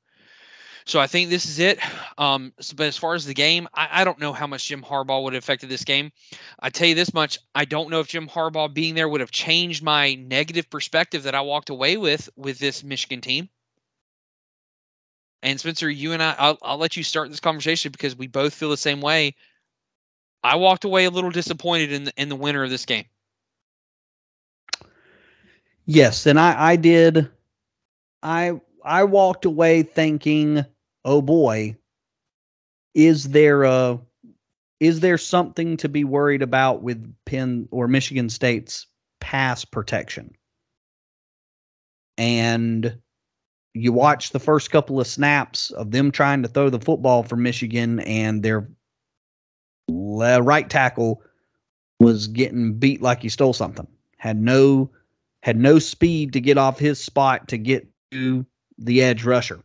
[0.85, 1.81] So I think this is it.
[2.19, 5.23] Um, but as far as the game, I, I don't know how much Jim Harbaugh
[5.23, 6.13] would have affected this game.
[6.61, 9.31] I tell you this much: I don't know if Jim Harbaugh being there would have
[9.31, 13.49] changed my negative perspective that I walked away with with this Michigan team.
[15.43, 18.55] And Spencer, you and I, I'll, I'll let you start this conversation because we both
[18.55, 19.35] feel the same way.
[20.43, 23.05] I walked away a little disappointed in the in the winner of this game.
[25.85, 27.29] Yes, and I I did.
[28.23, 30.65] I I walked away thinking,
[31.05, 31.77] oh boy,
[32.95, 34.01] is there a
[34.81, 38.87] is there something to be worried about with Penn or Michigan State's
[39.21, 40.35] pass protection?
[42.19, 42.99] And
[43.77, 47.37] you watch the first couple of snaps of them trying to throw the football for
[47.37, 48.69] Michigan, and their
[49.89, 51.23] right tackle
[52.01, 53.87] was getting beat like he stole something.
[54.19, 54.91] Had no
[55.43, 58.45] had no speed to get off his spot to get to
[58.79, 59.61] the edge rusher.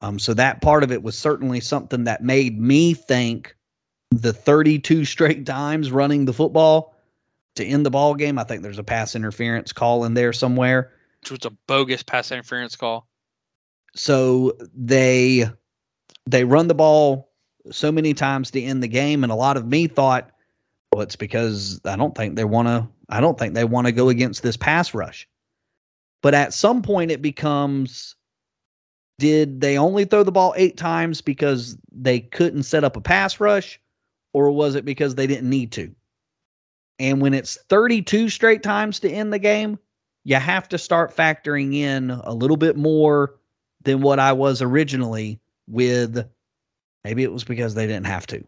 [0.00, 3.56] Um, so that part of it was certainly something that made me think
[4.10, 6.94] the 32 straight times running the football
[7.54, 8.38] to end the ball game.
[8.38, 10.92] I think there's a pass interference call in there somewhere.
[11.30, 13.08] Which was a bogus pass interference call.
[13.94, 15.46] So they
[16.26, 17.30] they run the ball
[17.70, 20.30] so many times to end the game, and a lot of me thought,
[20.92, 22.86] well, it's because I don't think they want to.
[23.08, 25.28] I don't think they want to go against this pass rush.
[26.22, 28.16] But at some point, it becomes
[29.18, 33.40] did they only throw the ball eight times because they couldn't set up a pass
[33.40, 33.80] rush,
[34.32, 35.94] or was it because they didn't need to?
[36.98, 39.78] And when it's 32 straight times to end the game,
[40.26, 43.36] you have to start factoring in a little bit more
[43.84, 46.28] than what I was originally with
[47.04, 48.44] maybe it was because they didn't have to.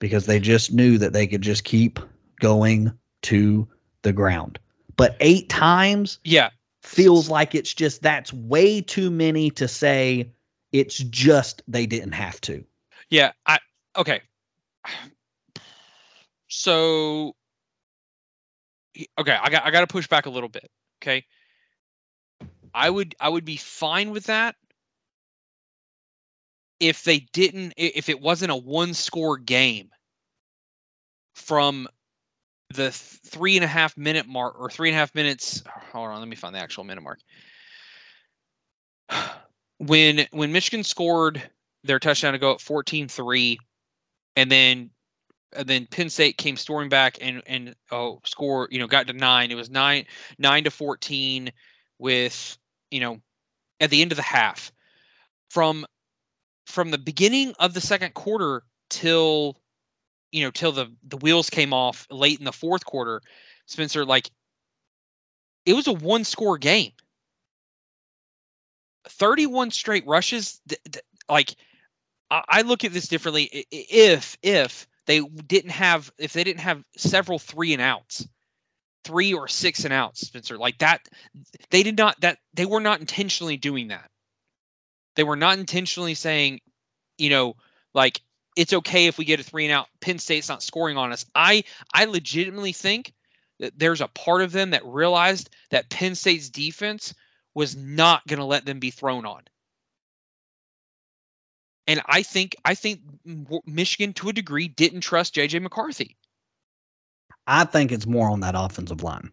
[0.00, 1.98] Because they just knew that they could just keep
[2.40, 3.66] going to
[4.02, 4.58] the ground.
[4.98, 6.50] But eight times Yeah,
[6.82, 10.30] feels like it's just that's way too many to say
[10.72, 12.62] it's just they didn't have to.
[13.08, 13.32] yeah.
[13.46, 13.60] I
[13.96, 14.20] okay.
[16.48, 17.34] So
[19.18, 20.70] okay, I got I got to push back a little bit.
[21.02, 21.24] Okay,
[22.72, 24.54] I would I would be fine with that
[26.78, 29.90] if they didn't, if it wasn't a one score game
[31.34, 31.88] from
[32.74, 35.62] the three and a half minute mark or three and a half minutes.
[35.92, 37.20] Hold on, let me find the actual minute mark.
[39.78, 41.42] When when Michigan scored
[41.82, 43.56] their touchdown to go at 14-3,
[44.36, 44.90] and then
[45.54, 49.12] and then Penn State came storming back and and oh score you know got to
[49.12, 49.50] nine.
[49.50, 50.06] It was nine
[50.38, 51.52] nine to fourteen
[51.98, 52.58] with
[52.90, 53.20] you know
[53.80, 54.72] at the end of the half
[55.50, 55.86] from
[56.66, 59.56] from the beginning of the second quarter till
[60.32, 63.20] you know, till the the wheels came off late in the fourth quarter,
[63.66, 64.30] Spencer, like
[65.66, 66.90] it was a one score game.
[69.08, 70.60] 31 straight rushes
[71.28, 71.54] like
[72.30, 77.38] I look at this differently if if they didn't have if they didn't have several
[77.38, 78.26] three and outs
[79.04, 81.08] three or six and outs spencer like that
[81.70, 84.08] they did not that they were not intentionally doing that
[85.16, 86.60] they were not intentionally saying
[87.18, 87.54] you know
[87.94, 88.20] like
[88.56, 89.88] it's okay if we get a three and out.
[90.00, 91.24] Penn State's not scoring on us.
[91.34, 93.12] I I legitimately think
[93.60, 97.14] that there's a part of them that realized that Penn State's defense
[97.54, 99.42] was not going to let them be thrown on.
[101.86, 103.00] And I think I think
[103.66, 106.16] Michigan to a degree didn't trust JJ McCarthy.
[107.46, 109.30] I think it's more on that offensive line.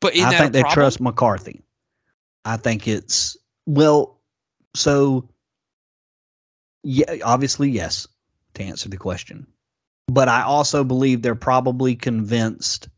[0.00, 1.62] But I think they trust McCarthy.
[2.46, 4.18] I think it's well,
[4.74, 5.28] so
[6.82, 8.06] yeah, obviously, yes,
[8.54, 9.46] to answer the question.
[10.08, 12.88] But I also believe they're probably convinced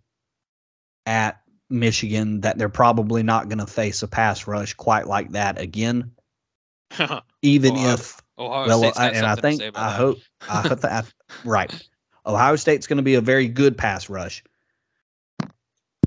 [1.06, 5.60] at Michigan that they're probably not going to face a pass rush quite like that
[5.60, 6.12] again.
[7.42, 9.96] even Ohio, if Ohio well, I, and I think I that.
[9.96, 10.18] hope
[10.48, 11.12] I hope that
[11.44, 11.72] right.
[12.26, 14.44] Ohio State's going to be a very good pass rush,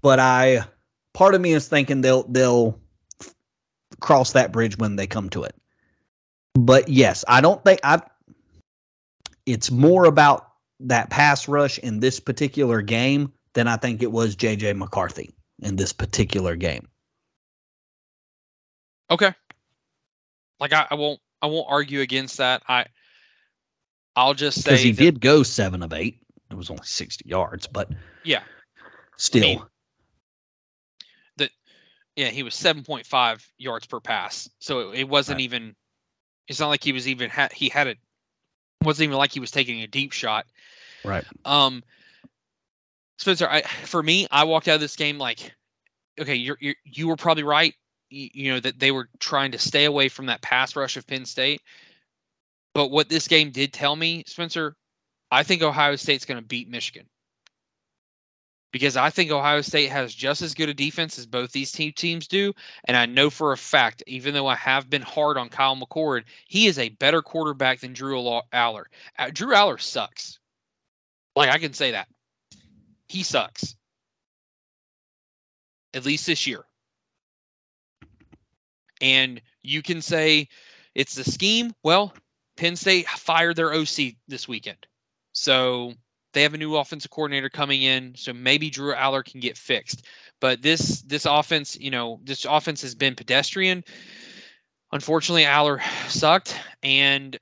[0.02, 0.66] but I
[1.14, 2.80] part of me is thinking they'll they'll
[4.00, 5.56] cross that bridge when they come to it.
[6.54, 8.02] But yes, I don't think I.
[9.46, 14.36] It's more about that pass rush in this particular game than I think it was
[14.36, 16.88] JJ McCarthy in this particular game.
[19.12, 19.34] Okay.
[20.60, 22.64] Like I, I won't I won't argue against that.
[22.68, 22.86] I
[24.16, 26.22] I'll just say because he that, did go seven of eight.
[26.51, 27.91] It was only sixty yards, but
[28.24, 28.43] yeah,
[29.18, 29.43] still.
[29.43, 29.62] I mean,
[31.38, 31.49] that
[32.16, 35.43] yeah, he was seven point five yards per pass, so it, it wasn't right.
[35.43, 35.76] even
[36.47, 37.97] it's not like he was even had he had it
[38.84, 40.45] wasn't even like he was taking a deep shot.
[41.03, 41.26] Right.
[41.43, 41.84] Um
[43.18, 45.53] Spencer, I for me, I walked out of this game like,
[46.20, 47.74] okay, you're, you're you were probably right.
[48.16, 51.26] You, know that they were trying to stay away from that pass rush of Penn
[51.26, 51.61] State.
[52.74, 54.76] But what this game did tell me, Spencer,
[55.32, 57.07] I think Ohio State's going to beat Michigan
[58.76, 61.93] because I think Ohio State has just as good a defense as both these team
[61.93, 62.53] teams do.
[62.84, 66.24] And I know for a fact, even though I have been hard on Kyle McCord,
[66.47, 68.16] he is a better quarterback than Drew
[68.53, 68.84] Allar.
[69.18, 70.39] Uh, Drew Allar sucks.
[71.38, 72.09] Like I can say that.
[73.07, 73.76] He sucks.
[75.93, 76.66] At least this year.
[79.02, 80.48] And you can say
[80.93, 81.74] it's the scheme.
[81.84, 82.14] Well,
[82.58, 84.88] Penn State fired their OC this weekend.
[85.34, 85.93] So
[86.34, 90.06] they have a new offensive coordinator coming in, so maybe Drew Allar can get fixed.
[90.41, 93.84] But this this offense, you know, this offense has been pedestrian.
[94.91, 97.38] Unfortunately, Allar sucked, and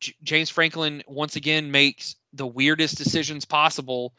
[0.00, 4.14] J- James Franklin once again makes the weirdest decisions possible.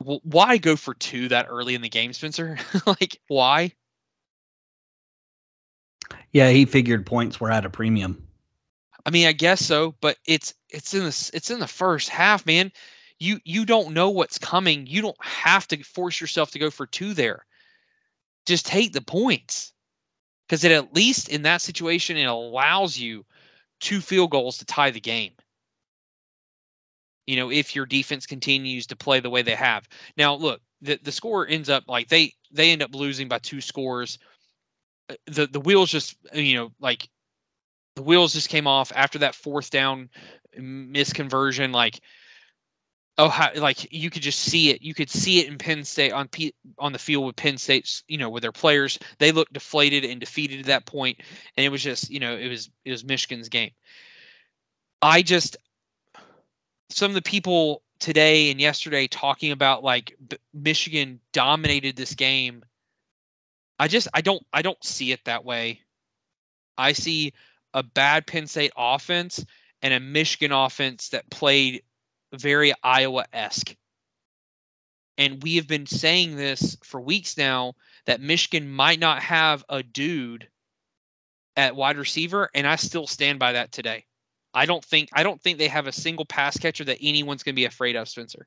[0.00, 2.58] W- why go for two that early in the game, Spencer?
[2.86, 3.72] like, why?
[6.34, 8.22] Yeah, he figured points were at a premium.
[9.06, 12.44] I mean, I guess so, but it's it's in the it's in the first half,
[12.44, 12.70] man
[13.18, 14.86] you you don't know what's coming.
[14.86, 17.46] You don't have to force yourself to go for two there.
[18.46, 19.72] Just take the points.
[20.46, 23.24] Because it at least in that situation it allows you
[23.80, 25.32] two field goals to tie the game.
[27.26, 29.88] You know, if your defense continues to play the way they have.
[30.18, 33.62] Now, look, the the score ends up like they they end up losing by two
[33.62, 34.18] scores.
[35.08, 37.08] Uh, the the wheels just you know like
[37.96, 40.08] the wheels just came off after that fourth down
[40.58, 42.00] misconversion like
[43.18, 44.82] oh like you could just see it.
[44.82, 48.02] You could see it in penn state on P, on the field with penn state's
[48.08, 48.98] you know with their players.
[49.18, 51.20] They looked deflated and defeated at that point
[51.56, 53.70] and it was just you know it was it was michigan's game.
[55.02, 55.56] I just
[56.90, 60.16] some of the people today and yesterday talking about like
[60.52, 62.64] michigan dominated this game
[63.78, 65.80] i just i don't i don't see it that way
[66.78, 67.32] i see
[67.74, 69.44] a bad penn state offense
[69.82, 71.82] and a michigan offense that played
[72.38, 73.74] very Iowa esque.
[75.16, 77.74] And we have been saying this for weeks now
[78.06, 80.48] that Michigan might not have a dude
[81.56, 84.04] at wide receiver, and I still stand by that today.
[84.54, 87.54] I don't think I don't think they have a single pass catcher that anyone's going
[87.54, 88.46] to be afraid of, Spencer.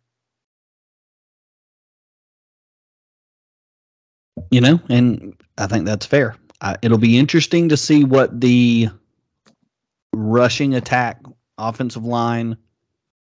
[4.52, 6.36] You know, and I think that's fair.
[6.62, 8.89] Uh, it'll be interesting to see what the
[10.14, 11.22] rushing attack,
[11.58, 12.58] offensive line,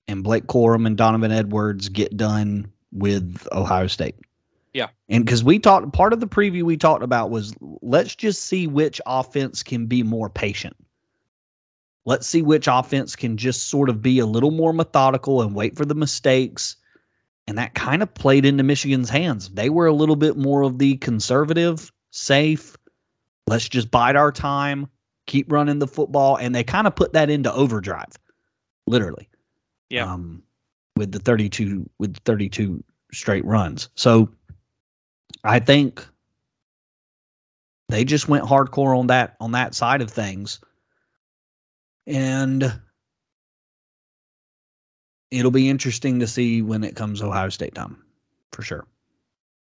[0.08, 4.16] and Blake Corum and Donovan Edwards get done with Ohio State.
[4.74, 4.88] Yeah.
[5.10, 8.68] And because we talked, part of the preview we talked about was let's just see
[8.68, 10.76] which offense can be more patient.
[12.06, 15.76] Let's see which offense can just sort of be a little more methodical and wait
[15.76, 16.76] for the mistakes.
[17.48, 19.50] And that kind of played into Michigan's hands.
[19.50, 22.76] They were a little bit more of the conservative, safe,
[23.48, 24.88] let's just bide our time,
[25.28, 26.38] keep running the football.
[26.38, 28.14] And they kind of put that into overdrive,
[28.88, 29.30] literally.
[29.90, 30.12] Yeah.
[30.12, 30.42] Um,
[30.96, 33.90] with the 32 with 32 straight runs.
[33.96, 34.30] So
[35.44, 36.06] I think
[37.90, 40.60] they just went hardcore on that on that side of things.
[42.08, 42.80] And
[45.32, 47.98] it'll be interesting to see when it comes Ohio State time,
[48.52, 48.86] for sure.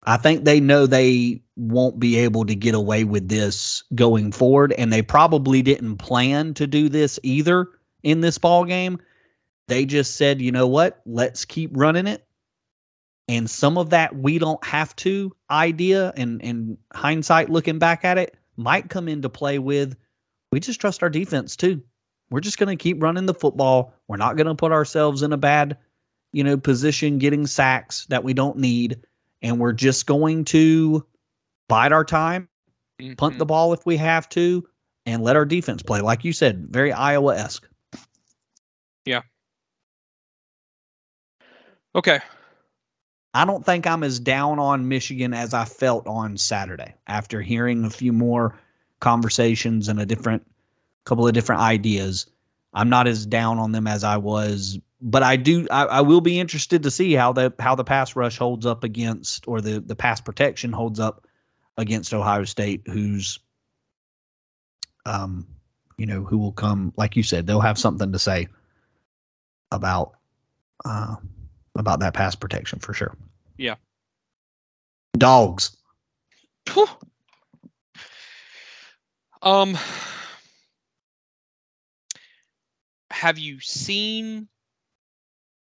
[0.04, 4.72] I think they know they won't be able to get away with this going forward,
[4.78, 7.68] and they probably didn't plan to do this either
[8.02, 8.98] in this ball game.
[9.68, 11.00] They just said, you know what?
[11.04, 12.26] Let's keep running it.
[13.28, 18.18] And some of that we don't have to idea and in hindsight looking back at
[18.18, 19.96] it might come into play with
[20.52, 21.80] we just trust our defense too.
[22.30, 23.92] We're just going to keep running the football.
[24.08, 25.76] We're not going to put ourselves in a bad,
[26.32, 29.00] you know, position getting sacks that we don't need
[29.42, 31.04] and we're just going to
[31.68, 32.48] bide our time,
[33.00, 33.14] mm-hmm.
[33.14, 34.66] punt the ball if we have to
[35.06, 37.66] and let our defense play like you said, very Iowa-esque.
[39.04, 39.22] Yeah.
[41.94, 42.20] Okay.
[43.32, 47.84] I don't think I'm as down on Michigan as I felt on Saturday after hearing
[47.84, 48.58] a few more
[49.00, 50.44] conversations and a different
[51.10, 52.26] couple of different ideas.
[52.72, 56.20] I'm not as down on them as I was, but I do I, I, will
[56.20, 59.80] be interested to see how the how the pass rush holds up against or the
[59.80, 61.26] the pass protection holds up
[61.76, 63.40] against Ohio State, who's
[65.04, 65.44] um
[65.98, 68.46] you know who will come like you said they'll have something to say
[69.72, 70.12] about
[70.84, 71.16] uh
[71.74, 73.16] about that pass protection for sure.
[73.56, 73.74] Yeah.
[75.18, 75.76] Dogs.
[79.42, 79.76] Um
[83.20, 84.48] have you seen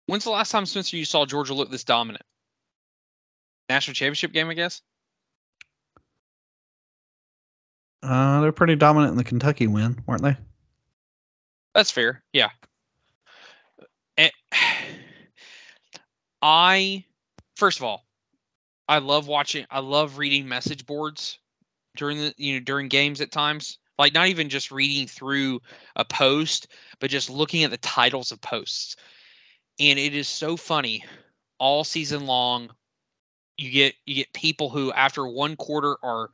[0.07, 2.25] when's the last time Spencer you saw Georgia look this dominant?
[3.69, 4.83] National championship game, I guess.
[8.03, 10.37] Uh, they're pretty dominant in the Kentucky win, weren't they?
[11.75, 12.25] That's fair.
[12.33, 12.51] Yeah.
[14.17, 14.33] And,
[16.43, 17.05] I
[17.55, 18.05] first of all,
[18.89, 21.39] I love watching I love reading message boards
[21.97, 23.79] during the you know during games at times.
[23.99, 25.61] Like not even just reading through
[25.97, 26.69] a post,
[27.01, 28.97] but just looking at the titles of posts.
[29.79, 31.05] And it is so funny
[31.59, 32.71] all season long.
[33.57, 36.31] You get you get people who after one quarter are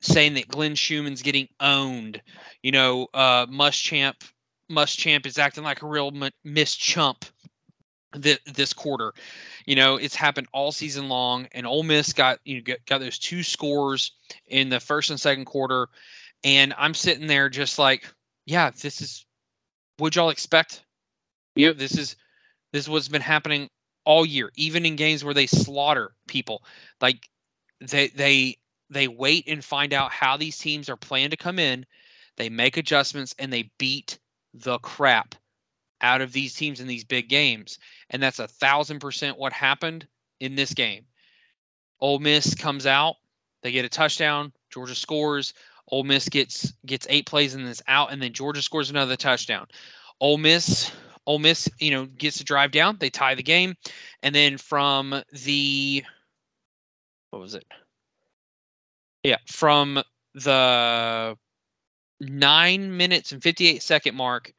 [0.00, 2.20] saying that Glenn Schumann's getting owned.
[2.62, 4.14] You know, uh Muschamp
[4.70, 6.12] Muschamp is acting like a real
[6.44, 7.24] miss chump
[8.20, 9.12] th- this quarter.
[9.66, 13.18] You know, it's happened all season long, and Ole Miss got you know got those
[13.18, 14.12] two scores
[14.46, 15.88] in the first and second quarter,
[16.44, 18.04] and I'm sitting there just like,
[18.46, 19.26] yeah, this is
[19.98, 20.84] what y'all expect.
[21.54, 22.16] You know, this is
[22.72, 23.68] this is what's been happening
[24.04, 26.62] all year, even in games where they slaughter people.
[27.00, 27.28] Like
[27.80, 28.56] they they
[28.90, 31.84] they wait and find out how these teams are planning to come in.
[32.36, 34.18] They make adjustments and they beat
[34.54, 35.34] the crap
[36.00, 37.78] out of these teams in these big games.
[38.10, 40.06] And that's a thousand percent what happened
[40.40, 41.04] in this game.
[42.00, 43.16] Ole Miss comes out,
[43.62, 45.52] they get a touchdown, Georgia scores.
[45.90, 49.66] Ole Miss gets gets eight plays and is out, and then Georgia scores another touchdown.
[50.20, 50.90] Ole Miss,
[51.26, 52.96] Ole Miss, you know, gets to drive down.
[52.98, 53.74] They tie the game,
[54.22, 56.04] and then from the
[57.30, 57.66] what was it?
[59.22, 60.02] Yeah, from
[60.34, 61.36] the
[62.20, 64.52] nine minutes and fifty eight second mark,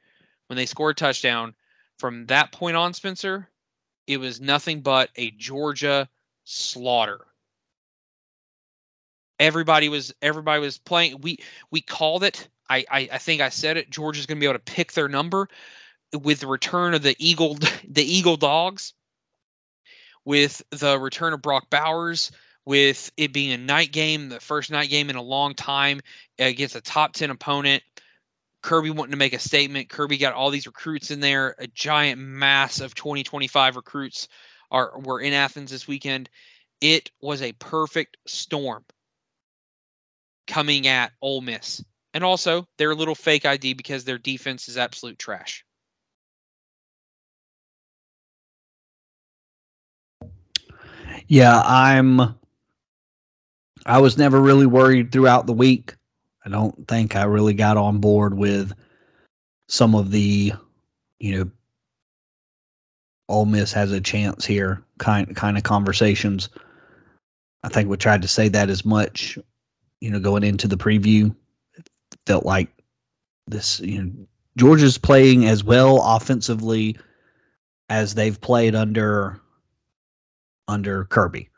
[0.47, 1.53] when they scored a touchdown.
[1.99, 3.49] From that point on, Spencer,
[4.07, 6.07] it was nothing but a Georgia
[6.45, 7.19] slaughter.
[9.39, 11.21] Everybody was everybody was playing.
[11.21, 11.39] We
[11.71, 12.47] we called it.
[12.69, 13.89] I I, I think I said it.
[13.89, 15.47] Georgia's going to be able to pick their number
[16.13, 18.93] with the return of the Eagle the Eagle Dogs,
[20.25, 22.31] with the return of Brock Bowers,
[22.65, 26.01] with it being a night game, the first night game in a long time
[26.37, 27.83] against a top ten opponent.
[28.61, 29.87] Kirby wanting to make a statement.
[29.87, 31.55] Kirby got all these recruits in there.
[31.59, 34.27] A giant mass of 2025 recruits
[34.69, 36.29] are were in Athens this weekend.
[36.81, 38.83] It was a perfect storm
[40.49, 41.81] coming at Ole Miss.
[42.13, 45.63] And also, they're a little fake ID because their defense is absolute trash.
[51.27, 52.35] Yeah, I'm.
[53.85, 55.95] I was never really worried throughout the week.
[56.45, 58.73] I don't think I really got on board with
[59.67, 60.53] some of the,
[61.19, 61.51] you know,
[63.29, 66.49] Ole Miss has a chance here kind kind of conversations.
[67.63, 69.37] I think we tried to say that as much,
[70.01, 71.35] you know, going into the preview.
[72.25, 72.69] Felt like
[73.47, 74.11] this, you know,
[74.57, 76.97] Georgia's playing as well offensively
[77.89, 79.39] as they've played under
[80.67, 81.49] under Kirby.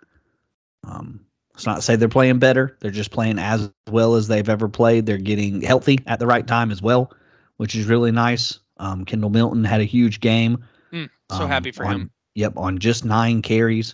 [0.88, 1.20] Um,
[1.54, 5.06] it's not say they're playing better; they're just playing as well as they've ever played.
[5.06, 7.12] They're getting healthy at the right time as well,
[7.58, 8.60] which is really nice.
[8.78, 10.64] Um, Kendall Milton had a huge game.
[10.92, 12.12] Mm, so um, happy for on- him.
[12.36, 13.94] Yep, on just nine carries,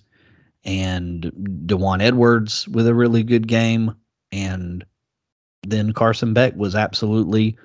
[0.64, 1.24] and
[1.66, 3.96] Daijun Edwards with a really good game,
[4.32, 4.86] and
[5.64, 7.58] then Carson Beck was absolutely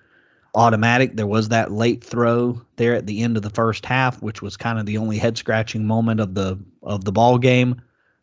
[0.55, 1.17] automatic.
[1.17, 4.57] There was that late throw there at the end of the first half, which was
[4.57, 7.81] kind of the only head scratching moment of the of the ball game.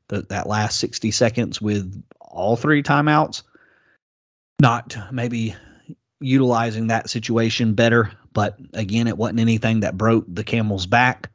[0.09, 3.43] The, that last sixty seconds with all three timeouts,
[4.59, 5.55] not maybe
[6.19, 8.11] utilizing that situation better.
[8.33, 11.31] But again, it wasn't anything that broke the camel's back.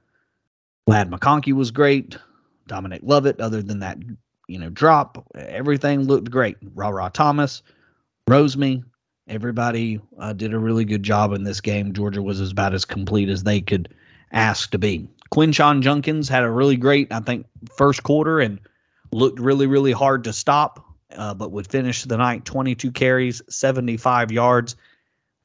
[0.87, 2.17] Ladd McConkey was great.
[2.67, 3.99] Dominic Lovett, other than that,
[4.49, 6.57] you know, drop, everything looked great.
[6.75, 7.63] Ra Ra Thomas,
[8.29, 8.85] Rosemy,
[9.29, 11.93] everybody uh, did a really good job in this game.
[11.93, 13.95] Georgia was about as complete as they could
[14.33, 15.09] ask to be.
[15.33, 18.61] Quinshon Judkins had a really great, I think, first quarter and
[19.13, 20.85] looked really, really hard to stop,
[21.17, 24.77] uh, but would finish the night 22 carries, 75 yards,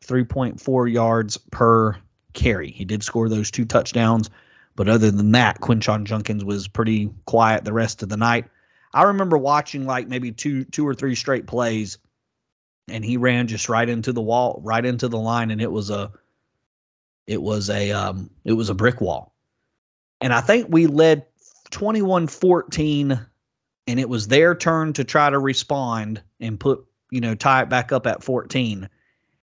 [0.05, 1.95] 3.4 yards per
[2.33, 2.71] carry.
[2.71, 4.29] He did score those two touchdowns,
[4.75, 8.45] but other than that, Quinshon Judkins was pretty quiet the rest of the night.
[8.93, 11.97] I remember watching like maybe two, two or three straight plays,
[12.87, 15.89] and he ran just right into the wall, right into the line, and it was
[15.89, 16.11] a,
[17.27, 19.35] it was a, um, it was a brick wall.
[20.21, 21.25] And I think we led
[21.71, 23.25] 21-14
[23.87, 27.69] and it was their turn to try to respond and put, you know, tie it
[27.69, 28.89] back up at 14.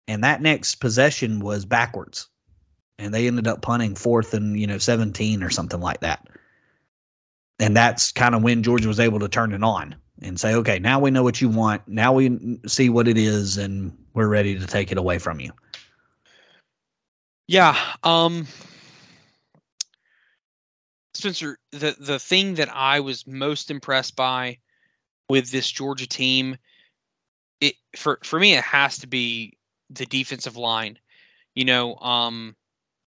[0.07, 2.27] And that next possession was backwards.
[2.99, 6.27] And they ended up punting fourth and, you know, 17 or something like that.
[7.60, 10.80] And that's kind of when Georgia was able to turn it on and say, okay,
[10.80, 11.88] now we know what you want.
[11.88, 15.51] Now we see what it is and we're ready to take it away from you.
[17.47, 17.78] Yeah.
[18.04, 18.47] Um
[21.14, 24.58] Spencer, the the thing that I was most impressed by
[25.30, 26.58] with this Georgia team,
[27.62, 29.54] it for for me it has to be
[29.89, 30.97] the defensive line.
[31.56, 32.56] You know, um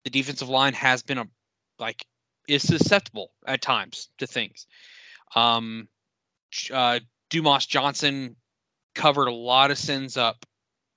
[0.04, 1.28] the defensive line has been a
[1.78, 2.04] like
[2.48, 4.66] is susceptible at times to things.
[5.34, 5.88] Um
[6.72, 8.36] uh Dumas Johnson
[8.94, 10.46] covered a lot of sins up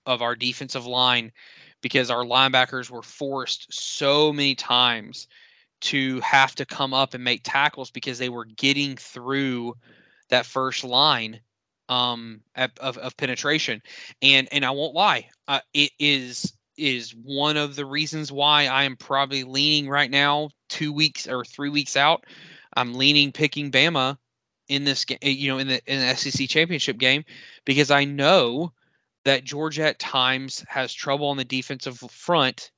[0.05, 1.31] of our defensive line
[1.81, 5.27] because our linebackers were forced so many times
[5.79, 9.75] to have to come up and make tackles because they were getting through
[10.29, 11.39] that first line
[11.89, 13.81] um, of, of penetration.
[14.21, 18.83] And and I won't lie, uh, it is is one of the reasons why I
[18.83, 22.25] am probably leaning right now, two weeks or three weeks out.
[22.75, 24.17] I'm leaning picking Bama
[24.67, 27.23] in this game, eh, you know, in the in the SEC championship game
[27.65, 28.73] because I know
[29.25, 32.71] that Georgia at times has trouble on the defensive front,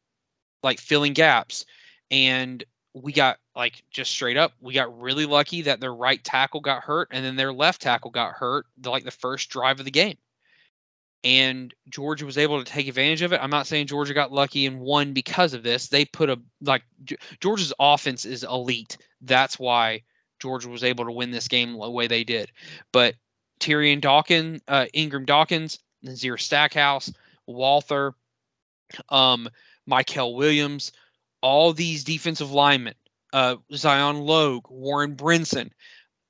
[0.64, 1.66] like filling gaps.
[2.12, 6.62] And we got like just straight up, we got really lucky that their right tackle
[6.62, 9.91] got hurt and then their left tackle got hurt like the first drive of the
[9.91, 10.18] game.
[11.24, 13.42] And Georgia was able to take advantage of it.
[13.44, 15.88] I'm not saying Georgia got lucky and won because of this.
[15.88, 16.84] They put a like
[17.42, 18.98] Georgia's offense is elite.
[19.22, 20.04] That's why
[20.40, 22.52] Georgia was able to win this game the way they did.
[22.94, 23.16] But
[23.60, 27.12] Tyrion Dawkins, uh, Ingram Dawkins, Nazir Stackhouse,
[27.46, 28.14] Walther,
[29.10, 29.50] um,
[29.90, 30.92] Mykel Williams,
[31.42, 32.96] all these defensive linemen,
[33.34, 35.72] uh, Zion Logue, Warren Brinson,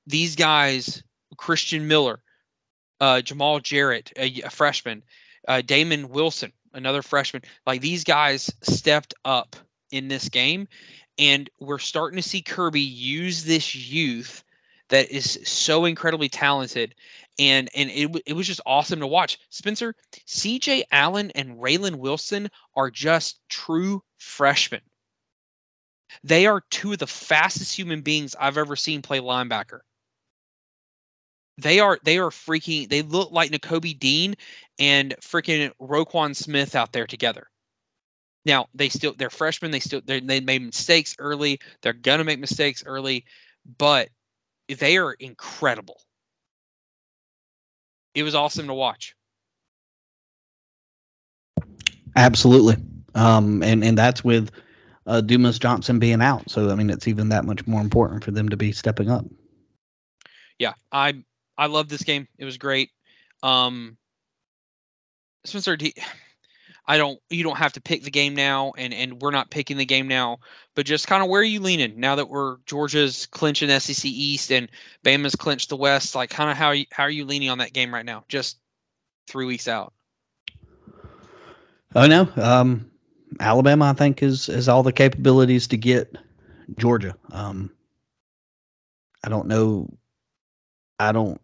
[0.08, 1.04] these guys,
[1.38, 2.20] Christian Miller,
[3.00, 5.04] uh, Jamaal Jarrett, a, a freshman,
[5.47, 9.56] uh, Damon Wilson, another freshman, like these guys stepped up
[9.91, 10.68] in this game.
[11.18, 14.43] And we're starting to see Kirby use this youth
[14.89, 16.93] that is so incredibly talented
[17.39, 19.95] and and it, it was just awesome to watch spencer
[20.28, 24.82] cj allen and raylan wilson are just true freshmen
[26.24, 29.80] they are two of the fastest human beings i've ever seen play linebacker
[31.62, 34.36] they are they are freaking they look like Nakobe Dean
[34.80, 37.47] and freaking Roquan Smith out there together.
[38.45, 39.72] Now they still they're freshmen.
[39.72, 41.60] They still they made mistakes early.
[41.82, 43.26] They're gonna make mistakes early,
[43.78, 44.10] but
[44.68, 46.01] they are incredible.
[48.16, 49.16] It was awesome to watch.
[52.16, 52.76] Absolutely.
[53.16, 54.51] Um, and, and that's with
[55.07, 56.49] uh, Dumas Johnson being out.
[56.49, 59.26] So, I mean, it's even that much more important for them to be stepping up.
[60.57, 61.24] Yeah, I
[61.60, 62.26] I love this game.
[62.38, 62.89] It was great.
[63.43, 63.97] Um,
[65.43, 65.91] Spencer, do,
[66.88, 67.20] I don't.
[67.30, 70.07] You don't have to pick the game now, and and we're not picking the game
[70.07, 70.39] now.
[70.74, 74.51] But just kind of where are you leaning now that we're Georgia's clinching SEC East
[74.51, 74.70] and
[75.05, 76.16] Bama's clinched the West?
[76.16, 78.24] Like, kind of how you, how are you leaning on that game right now?
[78.30, 78.57] Just
[79.28, 79.93] three weeks out.
[81.93, 82.89] Oh no, um,
[83.41, 86.18] Alabama I think is has all the capabilities to get
[86.78, 87.16] Georgia.
[87.32, 87.70] Um,
[89.26, 89.89] I don't know.
[90.99, 91.39] I don't.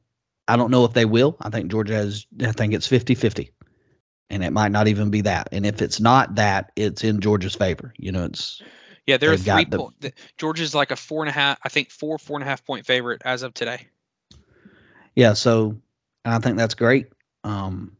[0.47, 1.37] I don't know if they will.
[1.41, 2.25] I think Georgia has.
[2.41, 3.49] I think it's 50-50.
[4.29, 5.47] and it might not even be that.
[5.51, 7.93] And if it's not that, it's in Georgia's favor.
[7.97, 8.61] You know, it's
[9.05, 10.01] Yeah, there are three the- point.
[10.01, 11.59] the- Georgia's like a four and a half.
[11.63, 13.87] I think four four and a half point favorite as of today.
[15.15, 15.33] yeah.
[15.33, 15.77] So
[16.25, 17.07] I think that's great.
[17.43, 17.95] Um,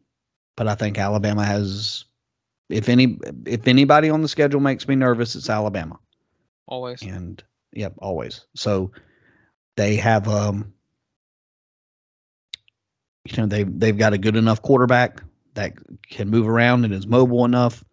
[0.58, 2.06] but I think Alabama has.
[2.70, 6.00] If any, if anybody on the schedule makes me nervous, it's Alabama.
[6.68, 7.04] Always.
[7.04, 7.44] and
[7.74, 8.46] yep, always.
[8.56, 8.92] So
[9.78, 10.74] they have um
[13.26, 15.22] you know they they've got a good enough quarterback
[15.56, 15.74] that
[16.10, 17.84] can move around and is mobile enough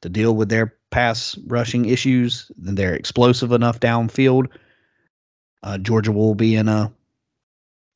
[0.00, 2.50] to deal with their pass rushing issues.
[2.56, 4.46] Then they're explosive enough downfield.
[5.62, 6.92] Uh, Georgia will be in a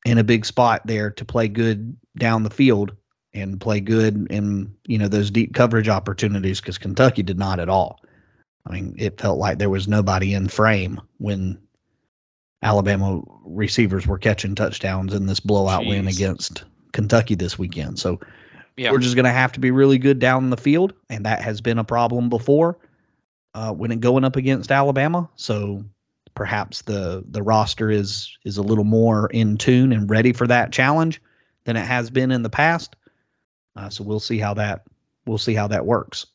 [0.05, 2.95] in a big spot there to play good down the field
[3.33, 7.69] and play good in you know those deep coverage opportunities because Kentucky did not at
[7.69, 7.99] all.
[8.65, 11.57] I mean, it felt like there was nobody in frame when
[12.61, 16.63] Alabama receivers were catching touchdowns in this blowout win against
[16.93, 17.99] Kentucky this weekend.
[17.99, 18.19] So
[18.77, 18.95] Yeah.
[18.97, 21.77] just going to have to be really good down the field, and that has been
[21.77, 22.77] a problem before
[23.53, 25.29] uh, when it going up against Alabama.
[25.35, 25.83] So
[26.35, 30.71] perhaps the the roster is is a little more in tune and ready for that
[30.71, 31.21] challenge
[31.65, 32.95] than it has been in the past.
[33.75, 34.83] Uh, so we'll see how that
[35.25, 36.25] we'll see how that works.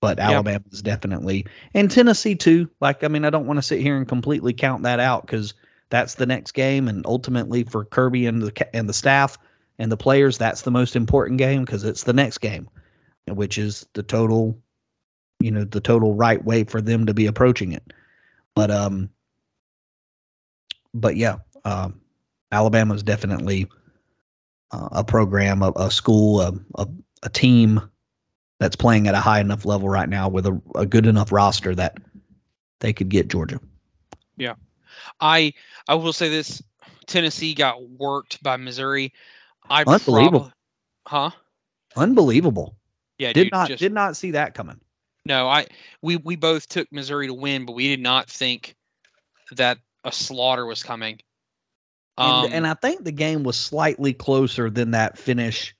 [0.00, 0.30] But Yeah.
[0.32, 2.68] Alabama is definitely and Tennessee too.
[2.80, 5.54] Like I mean, I don't want to sit here and completely count that out because
[5.90, 9.38] that's the next game, and ultimately for Kirby and the and the staff
[9.78, 12.68] and the players, that's the most important game because it's the next game,
[13.28, 14.58] which is the total,
[15.40, 17.92] you know, the total right way for them to be approaching it.
[18.54, 19.10] But um,
[20.92, 22.00] but yeah, um,
[22.52, 23.66] Alabama is definitely
[24.70, 26.86] uh, a program, a, a school, a, a
[27.24, 27.80] a team
[28.60, 31.74] that's playing at a high enough level right now with a, a good enough roster
[31.74, 31.98] that
[32.80, 33.58] they could get Georgia.
[34.36, 34.54] Yeah,
[35.20, 35.52] I
[35.88, 36.62] I will say this:
[37.06, 39.12] Tennessee got worked by Missouri.
[39.68, 40.52] I Unbelievable.
[41.06, 41.38] prob- huh?
[41.96, 42.76] Unbelievable.
[43.18, 44.80] Yeah, Did dude, not just- did not see that coming.
[45.26, 45.66] No, I
[46.02, 48.74] we we both took Missouri to win, but we did not think
[49.52, 51.18] that a slaughter was coming.
[52.18, 55.74] Um, and, and I think the game was slightly closer than that finish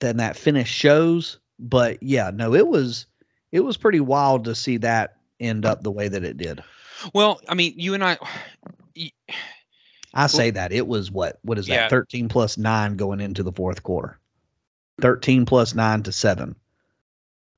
[0.00, 1.38] than that finish shows.
[1.58, 3.06] But yeah, no, it was
[3.50, 6.62] it was pretty wild to see that end up the way that it did.
[7.14, 8.18] well, I mean, you and I,
[10.14, 11.88] I say that it was what what is that Yeah.
[11.88, 14.18] thirteen plus nine going into the fourth quarter,
[15.00, 16.54] thirteen plus nine to seven.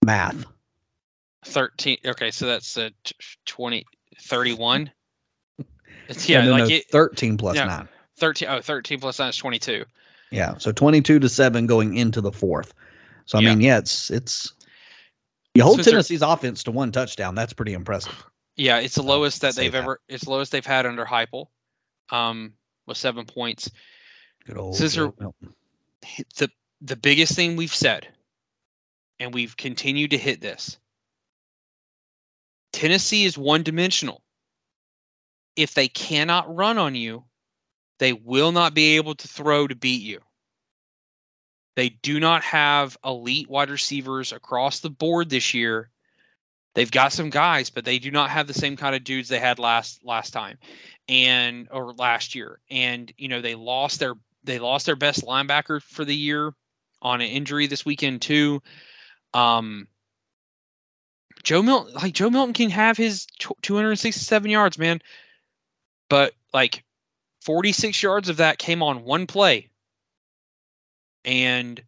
[0.04, 0.44] Math.
[1.44, 1.98] thirteen.
[2.04, 3.14] Okay, so that's uh, t-
[3.46, 3.84] 20,
[4.20, 4.90] 31.
[6.08, 7.64] It's, yeah, no, like no, it, thirteen plus yeah.
[7.64, 7.88] nine.
[8.18, 8.46] 13.
[8.48, 9.84] Oh, 13 plus nine is twenty two.
[10.30, 12.74] Yeah, so twenty-two to seven going into the fourth.
[13.24, 13.48] So I Yeah.
[13.50, 14.52] mean, yeah, it's it's
[15.54, 17.34] you hold Tennessee's offense to one touchdown.
[17.34, 18.22] That's pretty impressive.
[18.56, 19.82] Yeah, it's the lowest that they've that.
[19.82, 20.00] ever.
[20.08, 21.46] It's the lowest they've had under Heupel,
[22.10, 22.54] um,
[22.86, 23.70] with seven points.
[24.46, 25.12] Good old Scissor-
[26.36, 26.50] the
[26.80, 28.08] the biggest thing we've said,
[29.18, 30.78] and we've continued to hit this.
[32.72, 34.22] Tennessee is one dimensional.
[35.56, 37.24] If they cannot run on you,
[38.00, 40.20] they will not be able to throw to beat you.
[41.76, 45.90] They do not have elite wide receivers across the board this year.
[46.74, 49.38] They've got some guys, but they do not have the same kind of dudes they
[49.38, 50.58] had last last time
[51.08, 52.60] and or last year.
[52.70, 56.52] And you know, they lost their they lost their best linebacker for the year
[57.00, 58.60] on an injury this weekend too.
[59.32, 59.86] Um,
[61.44, 65.00] Joe Milton, like Joe Milton, can have his 267 yards, man,
[66.08, 66.82] but like
[67.42, 69.68] 46 yards of that came on one play,
[71.24, 71.82] and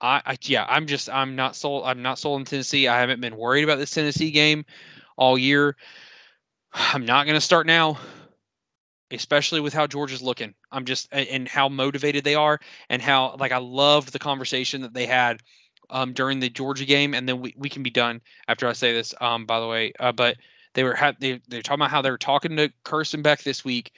[0.00, 1.84] I, I yeah, I'm just I'm not sold.
[1.86, 2.88] I'm not sold in Tennessee.
[2.88, 4.64] I haven't been worried about this Tennessee game
[5.16, 5.76] all year.
[6.72, 7.98] I'm not going to start now
[9.10, 10.54] especially with how Georgia's looking.
[10.72, 14.94] I'm just and how motivated they are and how like I loved the conversation that
[14.94, 15.40] they had
[15.90, 18.92] um, during the Georgia game and then we, we can be done after I say
[18.92, 20.36] this um by the way uh, but
[20.74, 23.64] they were had they they're talking about how they were talking to Carson Beck this
[23.64, 23.92] week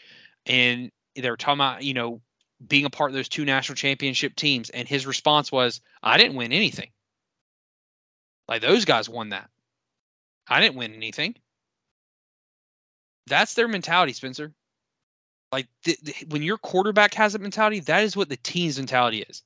[0.47, 2.23] and they were talking about you know
[2.69, 6.37] being a part of those two national championship teams and his response was I didn't
[6.37, 6.91] win anything.
[8.49, 9.49] Like those guys won that.
[10.49, 11.35] I didn't win anything.
[13.27, 14.53] That's their mentality, Spencer.
[15.53, 19.25] Like th- th- when your quarterback has that mentality, that is what the team's mentality
[19.29, 19.43] is.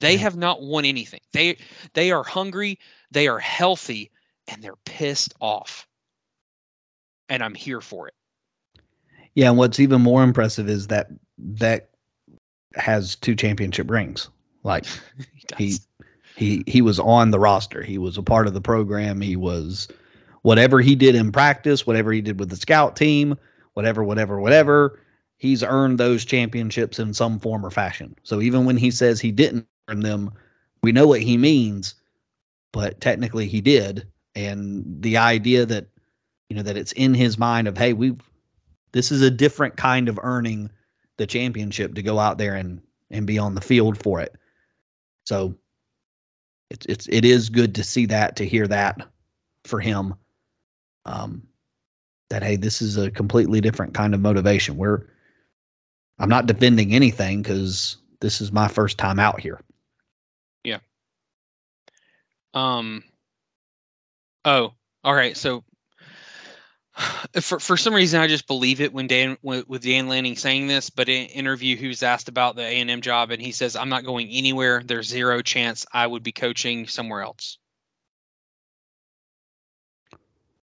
[0.00, 1.20] They have not won anything.
[1.32, 1.58] They
[1.92, 2.78] they are hungry,
[3.10, 4.10] they are healthy,
[4.48, 5.86] and they're pissed off.
[7.28, 8.14] And I'm here for it.
[9.34, 11.08] Yeah, and what's even more impressive is that
[11.38, 11.89] that
[12.76, 14.28] has two championship rings.
[14.64, 14.86] Like
[15.58, 15.80] He He-
[16.36, 17.82] he he was on the roster.
[17.82, 19.20] He was a part of the program.
[19.20, 19.88] He was
[20.42, 23.36] whatever he did in practice, whatever he did with the scout team,
[23.74, 25.00] whatever, whatever, whatever.
[25.38, 28.16] He's earned those championships in some form or fashion.
[28.22, 30.30] So even when he says he didn't earn them,
[30.82, 31.94] we know what he means,
[32.72, 34.06] but technically he did.
[34.34, 35.88] And the idea that
[36.48, 38.20] you know that it's in his mind of hey, we've
[38.92, 40.70] this is a different kind of earning
[41.20, 42.80] the championship to go out there and
[43.10, 44.34] and be on the field for it.
[45.26, 45.54] So
[46.70, 49.06] it's it's it is good to see that to hear that
[49.64, 50.14] for him.
[51.04, 51.42] Um,
[52.30, 54.78] that hey, this is a completely different kind of motivation.
[54.78, 55.08] We're
[56.18, 59.60] I'm not defending anything because this is my first time out here.
[60.64, 60.78] Yeah.
[62.54, 63.04] Um.
[64.46, 64.72] Oh,
[65.04, 65.36] all right.
[65.36, 65.64] So,
[67.40, 70.90] for for some reason, I just believe it when Dan with, Dan Lanning saying this.
[70.90, 73.52] But in an interview, he was asked about the A and M job, and he
[73.52, 74.82] says, "I'm not going anywhere.
[74.84, 77.58] There's zero chance I would be coaching somewhere else."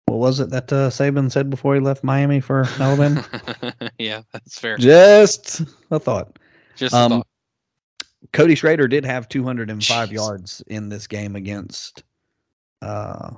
[0.06, 3.26] What was it that uh, Saban said before he left Miami for Alabama?
[3.98, 4.78] yeah, that's fair.
[4.78, 6.40] Just a thought.
[6.76, 7.28] Just a Um, thought.
[8.34, 10.12] Cody Schrader did have 205 Jeez.
[10.12, 12.04] yards in this game against
[12.82, 13.32] uh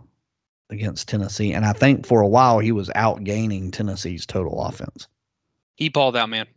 [0.70, 5.08] against Tennessee, and I think for a while he was outgaining Tennessee's total offense.
[5.76, 6.48] he balled out, man.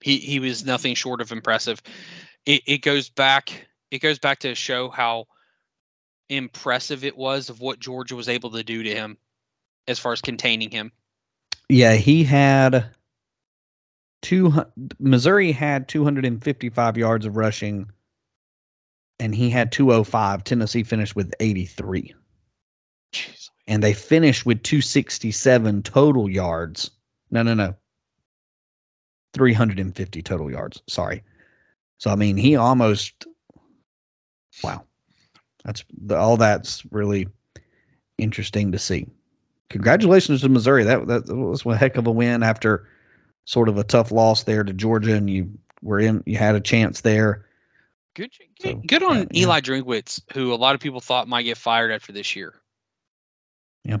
[0.00, 1.82] He he was nothing short of impressive.
[2.46, 5.26] It it goes back it goes back to show how
[6.28, 9.18] impressive it was of what Georgia was able to do to him
[9.88, 10.92] as far as containing him.
[11.68, 12.86] Yeah, he had
[14.22, 14.52] two.
[14.98, 17.90] Missouri had 255 yards of rushing,
[19.18, 20.44] and he had 205.
[20.44, 22.14] Tennessee finished with 83,
[23.12, 23.50] Jeez.
[23.66, 26.90] and they finished with 267 total yards.
[27.30, 27.74] No, no, no.
[29.34, 30.82] 350 total yards.
[30.88, 31.22] Sorry.
[31.98, 33.26] So I mean, he almost.
[34.64, 34.84] Wow,
[35.64, 36.36] that's all.
[36.36, 37.28] That's really
[38.18, 39.06] interesting to see.
[39.68, 40.82] Congratulations to Missouri.
[40.84, 42.88] That that was a heck of a win after
[43.44, 45.50] sort of a tough loss there to Georgia, and you
[45.82, 46.22] were in.
[46.26, 47.46] You had a chance there.
[48.14, 49.42] Good, So, good, good on uh, yeah.
[49.42, 52.54] Eli Drinkwitz, who a lot of people thought might get fired after this year.
[53.84, 53.98] Yeah.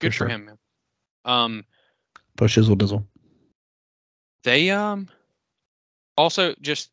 [0.00, 0.28] Good For for, sure.
[0.28, 0.58] him, man.
[1.24, 1.64] Um,
[2.36, 3.04] Push Hizzle Dizzle.
[4.44, 5.08] they um
[6.16, 6.90] also just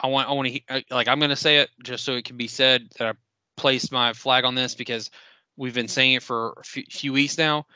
[0.00, 2.48] I want I want to like I'm gonna say it just so it can be
[2.48, 3.12] said that I
[3.56, 5.10] placed my flag on this because
[5.56, 7.66] we've been saying it for a few, few weeks now.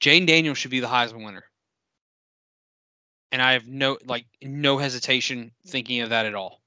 [0.00, 1.44] Jayden Daniels should be the Heisman winner,
[3.30, 6.60] and I have no like no hesitation thinking of that at all.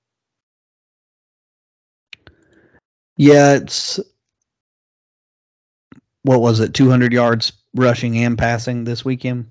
[3.18, 4.00] Yeah, it's
[6.24, 6.74] what was it?
[6.74, 9.50] 200 yards rushing and passing this weekend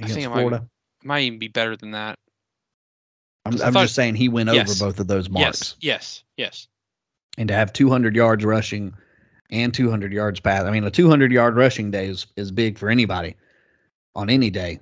[0.00, 0.68] I against think it might- Florida.
[1.02, 2.18] It might even be better than that.
[3.44, 4.68] I'm, I I'm thought- just saying he went Yes.
[4.80, 6.68] over both of those marks, Yes, yes, yes.
[7.38, 8.92] and to have 200 yards rushing
[9.50, 10.64] and 200 yards pass.
[10.64, 13.36] I mean, a 200 yard rushing day is is big for anybody
[14.14, 14.80] on any day,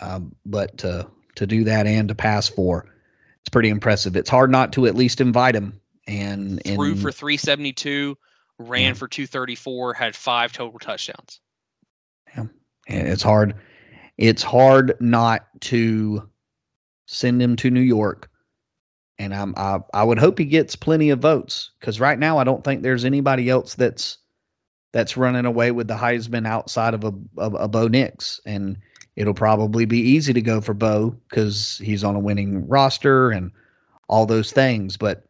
[0.00, 2.84] um, but to to do that and to pass for,
[3.40, 4.16] it's pretty impressive.
[4.16, 8.16] It's hard not to at least invite him and Threw and for 372,
[8.58, 8.92] ran Yeah.
[8.94, 11.40] for 234, had five total touchdowns.
[12.90, 13.54] And it's hard.
[14.16, 16.28] It's hard not to
[17.06, 18.30] send him to New York.
[19.18, 22.44] And I'm, I, I would hope he gets plenty of votes because right now I
[22.44, 24.18] don't think there's anybody else that's
[24.92, 28.78] that's running away with the Heisman outside of a of a Bo Nix, and
[29.16, 33.50] it'll probably be easy to go for Bo because he's on a winning roster and
[34.08, 34.96] all those things.
[34.96, 35.24] But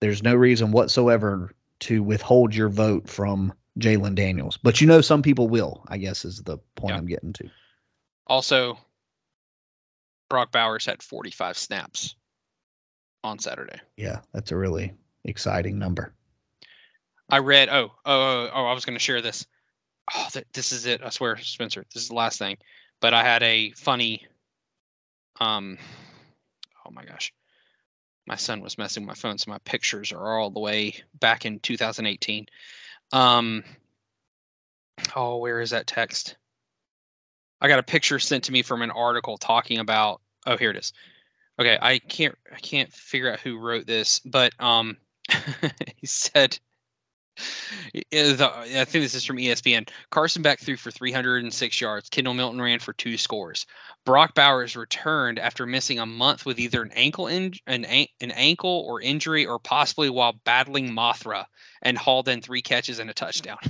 [0.00, 4.56] there's no reason whatsoever to withhold your vote from Jayden Daniels.
[4.56, 5.84] But you know, some people will.
[5.88, 6.98] I guess is the point Yeah.
[6.98, 7.50] I'm getting to.
[8.26, 8.78] Also,
[10.28, 12.16] Brock Bowers had 45 snaps
[13.24, 13.78] on Saturday.
[13.96, 14.92] Yeah, that's a really
[15.24, 16.12] exciting number.
[17.30, 17.68] I read.
[17.68, 19.46] Oh, oh, oh, oh I was going to share this.
[20.14, 21.02] Oh, th- this is it.
[21.02, 21.84] I swear, Spencer.
[21.92, 22.56] This is the last thing.
[23.00, 24.26] But I had a funny.
[25.40, 25.78] Um.
[26.86, 27.32] Oh my gosh.
[28.28, 31.46] My son was messing with my phone, so my pictures are all the way back
[31.46, 32.46] in 2018.
[33.12, 33.64] Um.
[35.16, 36.36] Oh, where is that text?
[37.62, 40.20] I got a picture sent to me from an article talking about.
[40.46, 40.92] Oh, here it is.
[41.58, 44.98] Okay, I can't I can't figure out who wrote this, but um,
[45.96, 46.58] he said.
[47.94, 49.88] Eh, the, I think this is from ESPN.
[50.10, 52.08] Carson Beck threw for 306 yards.
[52.08, 53.66] Kendall Milton ran for two scores.
[54.04, 58.84] Brock Bowers returned after missing a month with either an ankle in, an, an ankle
[58.86, 61.44] or injury, or possibly while battling Mothra,
[61.82, 63.58] and hauled in three catches and a touchdown.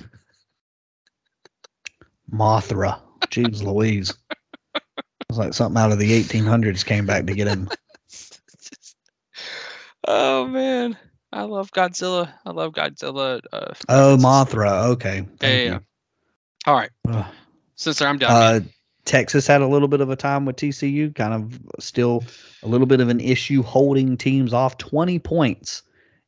[2.33, 4.13] Mothra, jeez Louise,
[5.29, 7.69] it's like something out of the 1800s came back to get him.
[10.09, 10.97] oh man.
[11.33, 12.33] I love Godzilla.
[12.47, 13.41] I love Godzilla.
[13.53, 14.87] Uh, oh, Mothra.
[14.89, 15.27] Okay.
[15.41, 15.79] Yeah.
[16.67, 16.91] All right.
[17.09, 17.25] Ugh.
[17.77, 18.31] Since I'm done.
[18.31, 18.61] Uh,
[19.05, 22.25] Texas had a little bit of a time with TCU, kind of still
[22.63, 25.83] a little bit of an issue holding teams off 20 points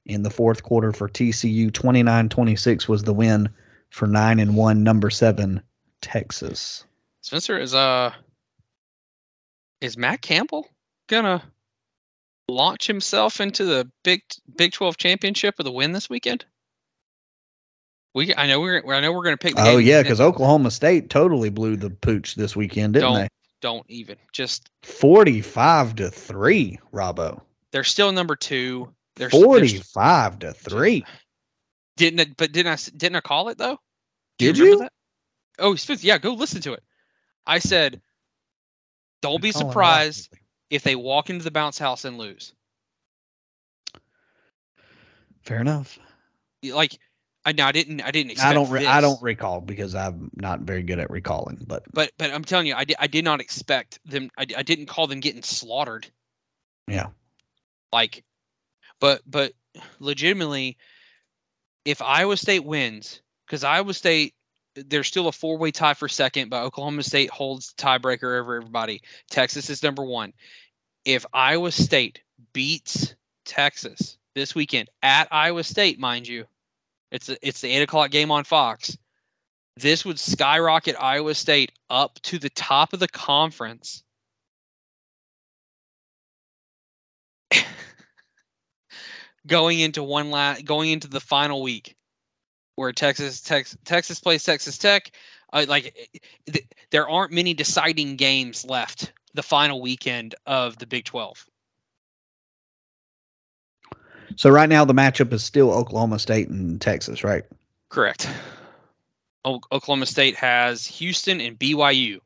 [0.07, 1.73] in the fourth quarter for TCU.
[1.73, 3.49] 29 26 was the win
[3.91, 5.61] for 9 and 1, number 7,
[6.01, 6.85] Texas.
[7.21, 8.13] Spencer, is uh
[9.81, 10.67] is Matt Campbell
[11.07, 11.43] gonna
[12.51, 14.23] launch himself into the Big
[14.57, 16.45] Big Twelve championship with a win this weekend?
[18.15, 19.55] We I know we're I know we're going to pick.
[19.57, 23.29] oh yeah, because Oklahoma State totally blew the pooch this weekend, didn't don't, they?
[23.61, 27.41] Don't even just forty-five to three, Robbo.
[27.73, 28.93] They're still number two.
[29.17, 31.05] They're forty-five they're, to three.
[31.97, 33.79] Didn't it, but didn't I didn't I call it though?
[34.39, 34.65] Did you?
[34.65, 34.79] you?
[34.79, 34.93] That?
[35.59, 36.19] Oh, yeah.
[36.19, 36.83] Go listen to it.
[37.47, 38.01] I said,
[39.21, 40.31] don't be surprised
[40.71, 42.55] if they walk into the bounce house and lose.
[45.43, 45.99] Fair enough.
[46.63, 46.99] Like
[47.45, 50.61] I, now I didn't I didn't I don't re- I don't recall because I'm not
[50.61, 53.41] very good at recalling, but but but I'm telling you I did I did not
[53.41, 56.07] expect them I, I didn't call them getting slaughtered.
[56.87, 57.09] Yeah.
[57.93, 58.25] Like
[59.01, 59.53] but but
[59.99, 60.77] legitimately
[61.85, 64.35] if Iowa State wins cuz Iowa State
[64.75, 69.03] there's still a four-way tie for second, but Oklahoma State holds the tiebreaker over everybody.
[69.31, 70.33] Texas is number 1
[71.05, 72.21] if Iowa State
[72.53, 73.15] beats
[73.45, 76.45] Texas this weekend at Iowa State, mind you,
[77.11, 78.97] it's a, it's the eight o'clock game on Fox.
[79.77, 84.03] This would skyrocket Iowa State up to the top of the conference.
[89.47, 91.97] going into one last, going into the final week,
[92.81, 95.13] where Texas Tex, Texas plays Texas Tech.
[95.53, 95.95] Uh, like
[96.47, 101.47] th- there aren't many deciding games left the final weekend of the Big 12.
[104.37, 107.45] So right now the matchup is still Oklahoma State and Texas, right?
[107.91, 108.29] Correct.
[109.45, 112.21] O- Oklahoma State has Houston and BYU.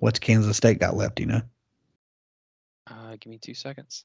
[0.00, 1.40] What's Kansas State got left, you know?
[2.86, 4.04] Uh, give me two seconds.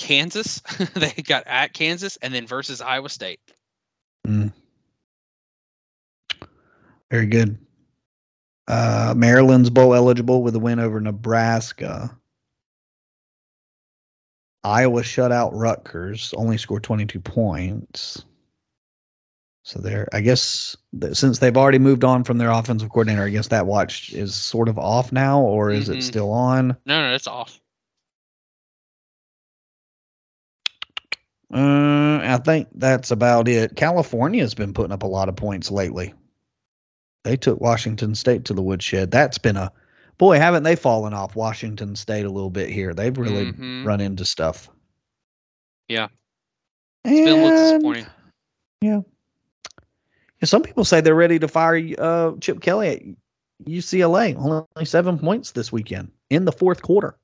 [0.00, 0.60] Kansas,
[0.94, 3.38] they got at Kansas and then versus Iowa State.
[4.26, 4.50] Mm.
[7.10, 7.58] Very good.
[8.66, 12.16] Uh, Maryland's bowl eligible with a win over Nebraska.
[14.64, 18.24] Iowa shut out Rutgers, only scored 22 points.
[19.64, 20.76] So there, I guess
[21.12, 24.68] since they've already moved on from their offensive coordinator, I guess that watch is sort
[24.68, 25.98] of off now, or is mm-hmm.
[25.98, 26.76] it still on?
[26.86, 27.59] No, no, it's off.
[31.52, 33.74] Uh, I think that's about it.
[33.76, 36.14] California's been putting up a lot of points lately.
[37.24, 39.10] They took Washington State to the woodshed.
[39.10, 39.72] That's been a
[40.18, 42.94] boy, haven't they fallen off Washington State a little bit here?
[42.94, 43.86] They've really mm-hmm.
[43.86, 44.68] run into stuff.
[45.88, 46.08] Yeah.
[47.04, 48.06] It's and, been a little disappointing.
[48.80, 49.00] Yeah.
[50.40, 53.02] And some people say they're ready to fire uh, Chip Kelly at
[53.66, 54.36] UCLA.
[54.36, 57.18] Only seven points this weekend in the fourth quarter.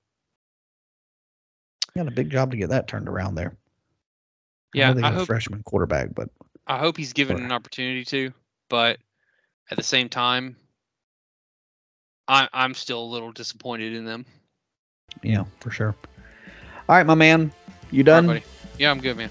[1.94, 3.57] Got a big job to get that turned around there.
[4.77, 6.28] Yeah, I, I hope, freshman quarterback, but
[6.66, 8.31] I hope he's given an opportunity to.
[8.69, 8.98] But
[9.70, 10.55] at the same time,
[12.28, 14.27] I, I'm still a little disappointed in them.
[15.23, 15.97] Yeah, for sure.
[16.90, 17.53] All right, my man.
[17.90, 18.28] You done?
[18.28, 18.44] Right,
[18.78, 19.31] yeah, I'm good, man.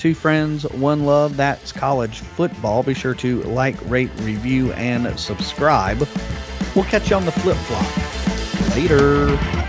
[0.00, 1.36] Two friends, one love.
[1.36, 2.82] That's college football.
[2.82, 5.98] Be sure to like, rate, review, and subscribe.
[6.74, 8.76] We'll catch you on the flip flop.
[8.76, 9.63] Later.